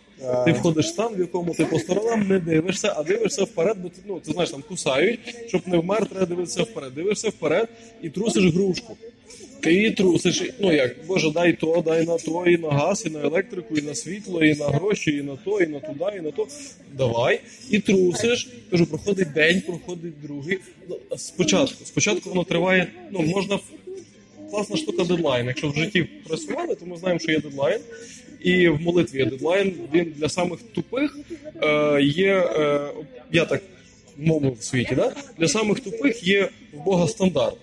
Ти 0.45 0.53
входиш 0.53 0.89
стан, 0.89 1.15
в 1.15 1.19
якому 1.19 1.55
ти 1.55 1.65
по 1.65 1.79
сторонам 1.79 2.29
не 2.29 2.39
дивишся, 2.39 2.95
а 2.97 3.03
дивишся 3.03 3.45
вперед, 3.45 3.77
бо 3.83 3.89
ти, 3.89 3.95
ну, 4.07 4.21
ти 4.21 4.33
знаєш, 4.33 4.51
там 4.51 4.63
кусають, 4.69 5.21
щоб 5.49 5.63
не 5.67 5.79
вмер, 5.79 6.07
треба 6.07 6.27
дивитися 6.27 6.63
вперед. 6.63 6.95
Дивишся 6.95 7.29
вперед 7.29 7.69
і 8.03 8.11
трусиш 8.11 8.45
грушку. 8.45 8.97
Ти 9.65 9.91
трусиш, 9.91 10.43
ну 10.61 10.73
як, 10.73 10.97
боже, 11.07 11.31
дай 11.31 11.53
то, 11.53 11.83
дай 11.87 12.07
на 12.07 12.17
то, 12.19 12.45
і 12.47 12.59
на 12.59 12.69
газ, 12.69 13.05
і 13.07 13.11
на 13.11 13.21
електрику, 13.21 13.77
і 13.77 13.83
на 13.83 13.95
світло, 13.95 14.45
і 14.45 14.55
на 14.55 14.67
гроші, 14.67 15.11
і 15.11 15.23
на 15.23 15.37
то, 15.37 15.61
і 15.61 15.67
на 15.67 15.81
туди, 15.81 16.05
і 16.19 16.21
на 16.21 16.31
то. 16.31 16.47
Давай. 16.93 17.41
І 17.71 17.79
трусиш. 17.79 18.49
Кажу, 18.71 18.87
проходить 18.87 19.33
день, 19.33 19.61
проходить 19.61 20.23
другий. 20.23 20.59
Ну, 20.89 20.99
спочатку. 21.17 21.85
Спочатку 21.85 22.29
воно 22.29 22.45
триває, 22.45 22.87
ну, 23.11 23.21
можна. 23.21 23.59
Класна 24.51 24.77
штука 24.77 25.05
дедлайн. 25.05 25.47
Якщо 25.47 25.69
в 25.69 25.75
житті 25.75 26.07
працювали, 26.29 26.75
то 26.75 26.87
ми 26.87 26.97
знаємо, 26.97 27.21
що 27.21 27.33
є 27.33 27.41
дедлайн. 27.41 27.81
І 28.41 28.69
в 28.69 28.81
молитві 28.81 29.19
є 29.19 29.27
дедлайн. 29.27 29.75
Він 29.95 30.15
для 30.17 30.29
самих 30.29 30.61
тупих 30.75 31.19
е, 31.63 32.03
є. 32.03 32.35
Е, 32.35 32.89
я 33.33 33.45
так 33.45 33.63
мовив 34.17 34.57
в 34.61 34.63
світі, 34.63 34.95
да? 34.95 35.13
для 35.39 35.49
самих 35.49 35.81
тупих 35.81 36.27
є 36.27 36.49
в 36.73 36.85
Бога 36.85 37.09
стандарт. 37.09 37.57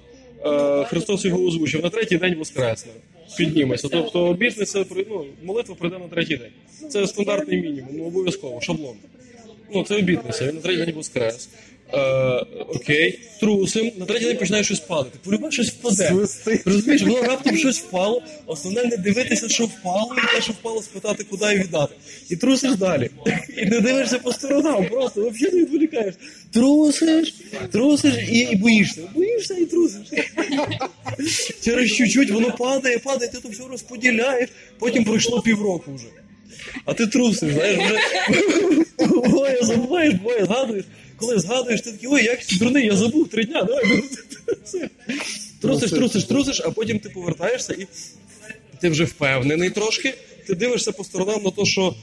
Е, 0.45 0.83
Христос 0.85 1.25
його 1.25 1.45
озвучив 1.45 1.83
на 1.83 1.89
третій 1.89 2.17
день 2.17 2.35
воскресне. 2.35 2.91
Піднімеся. 3.37 3.87
Тобто 3.91 4.25
обітниця 4.25 4.85
ну, 5.09 5.25
молитва 5.43 5.75
прийде 5.75 5.97
на 5.99 6.07
третій 6.07 6.37
день. 6.37 6.51
Це 6.89 7.07
стандартний 7.07 7.61
мінімум, 7.61 7.89
ну 7.93 8.05
обов'язково, 8.05 8.61
шаблон. 8.61 8.95
Ну, 9.73 9.83
це 9.83 9.95
обітниця, 9.95 10.47
він 10.47 10.55
на 10.55 10.61
третій 10.61 10.85
день 10.85 10.95
воскрес. 10.95 11.49
Е, 11.93 11.97
окей, 12.67 13.19
трусим, 13.39 13.91
на 13.97 14.05
третій 14.05 14.25
день 14.25 14.37
починає 14.37 14.63
щось 14.63 14.79
падати. 14.79 15.19
Полюбе 15.23 15.51
щось 15.51 15.69
впаде. 15.69 16.15
Розумієш, 16.65 17.01
воно 17.01 17.21
раптом 17.21 17.57
щось 17.57 17.79
впало. 17.79 18.23
Основне 18.45 18.83
не 18.83 18.97
дивитися, 18.97 19.49
що 19.49 19.65
впало, 19.65 20.15
і 20.17 20.35
те, 20.35 20.41
що 20.41 20.53
впало, 20.53 20.81
спитати, 20.81 21.23
куди 21.29 21.53
і 21.53 21.57
віддати. 21.57 21.95
І 22.29 22.35
трусиш 22.35 22.75
далі. 22.75 23.09
І 23.57 23.65
не 23.65 23.79
дивишся 23.79 24.19
по 24.19 24.33
сторонам, 24.33 24.85
просто 24.85 25.29
взагалі 25.29 25.55
не 25.55 25.61
відволікаєш. 25.61 26.15
Трусиш, 26.53 27.35
трусиш 27.71 28.13
і, 28.31 28.39
і 28.39 28.55
боїшся. 28.55 29.01
Боїшся 29.15 29.53
і 29.53 29.65
трусиш. 29.65 30.01
Через 31.63 31.91
чуть-чуть 31.91 32.31
воно 32.31 32.51
падає, 32.51 32.99
падає, 32.99 33.31
ти 33.31 33.37
то 33.37 33.49
все 33.49 33.63
розподіляєш, 33.71 34.49
потім 34.79 35.03
пройшло 35.03 35.41
півроку 35.41 35.93
вже. 35.93 36.05
А 36.85 36.93
ти 36.93 37.07
трусиш, 37.07 37.53
знаєш, 37.53 37.79
вже 37.79 37.99
буває, 39.07 39.59
забуваєш, 39.61 40.13
буває, 40.13 40.45
згадуєш. 40.45 40.85
Коли 41.21 41.39
згадуєш, 41.39 41.81
ти 41.81 41.91
такий, 41.91 42.09
ой, 42.11 42.23
як 42.23 42.39
дурний, 42.59 42.85
я 42.85 42.95
забув 42.95 43.29
три 43.29 43.45
дня, 43.45 43.63
давай. 43.63 43.83
ну. 43.87 44.03
Трусиш, 45.61 45.91
трусиш, 45.91 46.23
трусиш, 46.23 46.61
а 46.65 46.71
потім 46.71 46.99
ти 46.99 47.09
повертаєшся 47.09 47.73
і 47.73 47.87
ти 48.79 48.89
вже 48.89 49.03
впевнений 49.03 49.69
трошки. 49.69 50.13
Ти 50.47 50.55
дивишся 50.55 50.91
по 50.91 51.03
сторонам 51.03 51.43
на 51.43 51.51
те, 51.51 51.65
що 51.65 51.95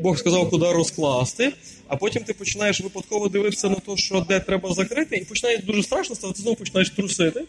Бог 0.00 0.18
сказав, 0.18 0.50
куди 0.50 0.72
розкласти, 0.72 1.52
а 1.88 1.96
потім 1.96 2.22
ти 2.22 2.32
починаєш 2.32 2.80
випадково 2.80 3.28
дивитися 3.28 3.68
на 3.68 3.74
те, 3.74 3.96
що 3.96 4.26
де 4.28 4.40
треба 4.40 4.74
закрити, 4.74 5.16
і 5.16 5.24
починає 5.24 5.58
дуже 5.58 5.82
страшно 5.82 6.14
ставати, 6.14 6.36
ти 6.36 6.42
знову 6.42 6.56
починаєш 6.56 6.90
трусити. 6.90 7.42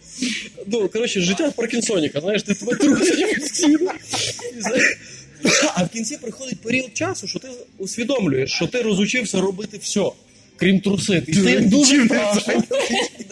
Ну, 0.67 0.89
коротше, 0.89 1.21
життя 1.21 1.51
Паркінсоніка, 1.51 2.21
знаєш, 2.21 2.43
ти 2.43 2.53
тебе 2.53 2.75
трусить 2.75 3.39
постійно. 3.39 3.91
А 5.75 5.83
в 5.83 5.89
кінці 5.89 6.17
приходить 6.17 6.61
період 6.61 6.97
часу, 6.97 7.27
що 7.27 7.39
ти 7.39 7.47
усвідомлюєш, 7.77 8.51
що 8.51 8.67
ти 8.67 8.81
розучився 8.81 9.41
робити 9.41 9.77
все, 9.77 10.11
крім 10.57 10.79
трусити. 10.79 11.31
І 11.31 11.35
ти 11.35 11.59
дуже 11.59 12.05
страшно. 12.05 12.63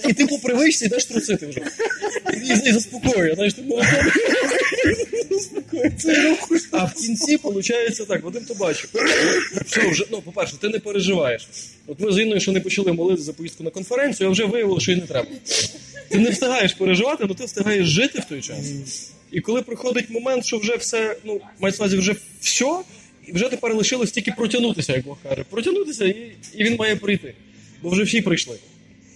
І 0.09 0.13
ти 0.13 0.25
по 0.25 0.37
привичці 0.37 0.85
йдеш 0.85 1.05
трусити 1.05 1.47
вже. 1.47 1.61
І, 2.65 2.71
заспокоює, 2.71 3.35
знаєш, 3.35 3.53
ти. 3.53 3.61
А 6.71 6.85
в 6.85 6.93
кінці 6.93 7.35
виходить 7.35 8.07
так, 8.07 8.23
Вадим 8.23 8.45
то 8.45 8.53
бачив. 8.53 8.89
Все, 9.65 9.87
вже, 9.87 10.05
ну, 10.11 10.21
по-перше, 10.21 10.57
ти 10.57 10.69
не 10.69 10.79
переживаєш. 10.79 11.47
От 11.87 11.99
ми 11.99 12.11
з 12.11 12.19
Інною 12.19 12.41
ще 12.41 12.51
не 12.51 12.59
почали 12.59 12.93
молитися 12.93 13.25
за 13.25 13.33
поїздку 13.33 13.63
на 13.63 13.69
конференцію, 13.69 14.27
а 14.27 14.31
вже 14.31 14.45
виявилося, 14.45 14.83
що 14.83 14.91
і 14.91 14.95
не 14.95 15.01
треба. 15.01 15.27
Ти 16.09 16.19
не 16.19 16.29
встигаєш 16.29 16.73
переживати, 16.73 17.23
але 17.27 17.33
ти 17.33 17.45
встигаєш 17.45 17.87
жити 17.87 18.19
в 18.19 18.25
той 18.25 18.41
час. 18.41 18.57
І 19.31 19.41
коли 19.41 19.61
приходить 19.61 20.09
момент, 20.09 20.45
що 20.45 20.57
вже 20.57 20.75
все, 20.75 21.15
ну, 21.23 21.41
мається 21.59 21.85
вже 21.85 22.15
все, 22.41 22.79
і 23.27 23.31
вже 23.31 23.49
тепер 23.49 23.75
лишилось 23.75 24.11
тільки 24.11 24.31
протягнутися, 24.31 24.93
як 24.93 25.05
Бог 25.05 25.17
каже. 25.23 25.43
Протягнутися, 25.49 26.05
і, 26.05 26.31
і 26.55 26.63
він 26.63 26.75
має 26.75 26.95
прийти. 26.95 27.33
Бо 27.83 27.89
вже 27.89 28.03
всі 28.03 28.21
прийшли. 28.21 28.57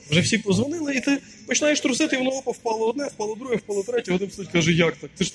Вже 0.10 0.22
всі 0.22 0.38
позвонили, 0.38 0.96
і 0.96 1.02
ти 1.02 1.18
починаєш 1.48 1.80
трусити, 1.80 2.16
і 2.16 2.20
воно 2.20 2.30
опа, 2.30 2.52
впало 2.52 2.90
одне, 2.90 3.06
впало 3.06 3.36
друге, 3.36 3.56
впало 3.56 3.84
третє, 3.84 4.14
один 4.14 4.32
стоїть 4.32 4.52
каже, 4.52 4.72
як 4.72 4.98
так? 4.98 5.10
Ти 5.18 5.24
ж 5.24 5.34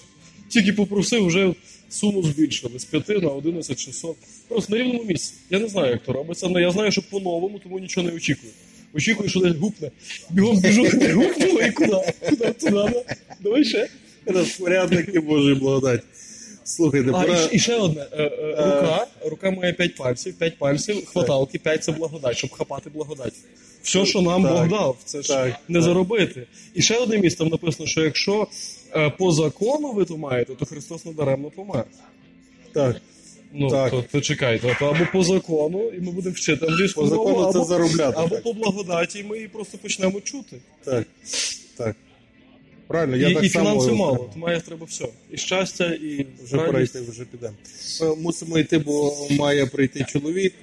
тільки 0.48 0.72
попросив, 0.72 1.26
вже 1.26 1.54
суму 1.88 2.22
збільшили 2.22 2.78
з 2.78 2.84
5 2.84 3.08
на 3.08 3.28
11 3.28 3.78
600. 3.78 4.16
Просто 4.48 4.72
на 4.72 4.78
рівному 4.78 5.04
місці. 5.04 5.34
Я 5.50 5.58
не 5.58 5.68
знаю, 5.68 5.90
як 5.90 6.02
то 6.02 6.12
робиться, 6.12 6.46
але 6.46 6.62
я 6.62 6.70
знаю, 6.70 6.92
що 6.92 7.02
по-новому, 7.02 7.58
тому 7.58 7.78
нічого 7.78 8.06
не 8.06 8.12
очікую. 8.12 8.52
Очікую, 8.94 9.28
що 9.28 9.40
десь 9.40 9.56
гупне. 9.56 9.90
Бігом 10.30 10.60
біжу, 10.60 10.82
гупнуло 11.14 11.60
і 11.62 11.70
куди? 11.70 12.12
Куди? 12.28 12.52
Туди, 12.52 12.70
да? 12.70 13.04
Давай 13.40 13.64
ще. 13.64 13.88
Розпорядники 14.26 15.20
Божої 15.20 15.54
благодать. 15.54 16.02
Слухайте, 16.64 17.10
А, 17.14 17.22
пора... 17.22 17.48
і, 17.52 17.56
і 17.56 17.58
ще 17.58 17.76
одне. 17.76 18.06
Е, 18.12 18.22
е, 18.22 18.50
рука, 18.56 19.06
рука 19.24 19.50
має 19.50 19.72
5 19.72 19.96
пальців, 19.96 20.34
5 20.38 20.58
пальців, 20.58 21.06
хваталки, 21.06 21.58
5 21.58 21.84
це 21.84 21.92
благодать, 21.92 22.36
щоб 22.36 22.50
хапати 22.52 22.90
благодать. 22.90 23.34
Все, 23.82 24.06
що 24.06 24.22
нам 24.22 24.42
Так. 24.42 24.52
Бог 24.52 24.68
дав, 24.68 24.96
це 25.04 25.22
ж 25.22 25.28
Так, 25.28 25.54
не 25.68 25.78
так. 25.78 25.82
заробити. 25.82 26.46
І 26.74 26.82
ще 26.82 26.96
одне 26.98 27.18
місце 27.18 27.38
там 27.38 27.48
написано, 27.48 27.86
що 27.86 28.00
якщо 28.04 28.46
е, 28.96 29.10
по 29.10 29.32
закону 29.32 29.92
ви 29.92 30.04
то 30.04 30.16
маєте, 30.16 30.54
то 30.54 30.66
Христос 30.66 31.04
надаремно 31.04 31.50
помер. 31.50 31.84
Так. 32.72 32.96
Ну, 33.52 33.70
Так. 33.70 33.90
то, 33.90 34.04
то 34.12 34.20
чекайте, 34.20 34.76
то 34.78 34.86
або 34.86 35.06
по 35.12 35.22
закону, 35.24 35.88
і 35.88 36.00
ми 36.00 36.12
будемо 36.12 36.34
вчити 36.34 36.66
англійську 36.66 37.00
По 37.00 37.06
закону 37.06 37.30
мову, 37.30 37.52
це 37.52 37.58
або, 37.58 37.68
заробляти. 37.68 38.14
або 38.18 38.28
так. 38.34 38.42
по 38.44 38.52
благодаті, 38.52 39.18
і 39.18 39.24
ми 39.24 39.36
її 39.36 39.48
просто 39.48 39.78
почнемо 39.78 40.20
чути. 40.20 40.56
Так. 40.84 41.06
Так. 41.76 41.96
Правильно, 42.86 43.16
я 43.16 43.28
і 43.28 43.34
так 43.34 43.44
і 43.44 43.48
само 43.48 43.70
фінансів 43.70 43.94
мало, 43.96 44.30
то 44.34 44.38
має 44.38 44.60
треба 44.60 44.86
все. 44.86 45.08
І 45.30 45.36
щастя, 45.36 45.86
і 45.86 46.26
Вже 46.44 46.56
радість. 46.56 46.66
пора 46.66 46.80
йти, 46.80 47.00
вже 47.10 47.24
підемо. 47.24 47.54
Мусимо 48.22 48.58
йти, 48.58 48.78
бо 48.78 49.26
має 49.30 49.66
прийти 49.66 50.06
чоловік 50.08 50.54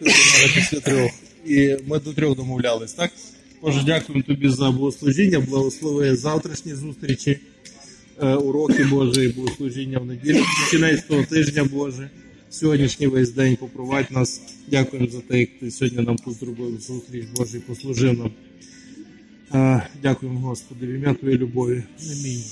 після 0.55 0.79
трьох. 0.79 1.11
І 1.45 1.75
ми 1.87 1.99
до 1.99 2.13
трьох 2.13 2.37
домовлялись, 2.37 2.93
так? 2.93 3.11
Боже, 3.61 3.83
дякуємо 3.85 4.23
тобі 4.27 4.49
за 4.49 4.71
богослужіння, 4.71 5.39
благослови 5.39 6.15
завтрашні 6.15 6.73
зустрічі, 6.73 7.39
е, 8.21 8.35
уроки 8.35 8.83
Божі, 8.83 9.27
богослужіння 9.27 9.99
в 9.99 10.05
неділю, 10.05 10.43
кінець 10.71 11.03
того 11.03 11.23
тижня 11.23 11.63
Боже. 11.63 12.09
Сьогоднішній 12.49 13.07
весь 13.07 13.31
день 13.31 13.55
попровадь 13.55 14.11
нас. 14.11 14.41
Дякуємо 14.67 15.09
за 15.09 15.19
те, 15.21 15.39
як 15.39 15.49
ти 15.59 15.71
сьогодні 15.71 16.03
нам 16.03 16.15
тут 16.17 16.39
зробив 16.39 16.81
зустріч 16.81 17.25
Божий, 17.35 17.61
послужив 17.61 18.17
нам. 18.19 18.31
Е, 19.53 19.87
Дякуємо, 20.01 20.39
Господи, 20.39 20.87
в 20.87 20.89
ім'я 20.89 21.13
Твоєї 21.13 21.39
любові. 21.39 21.83
Амінь. 22.11 22.43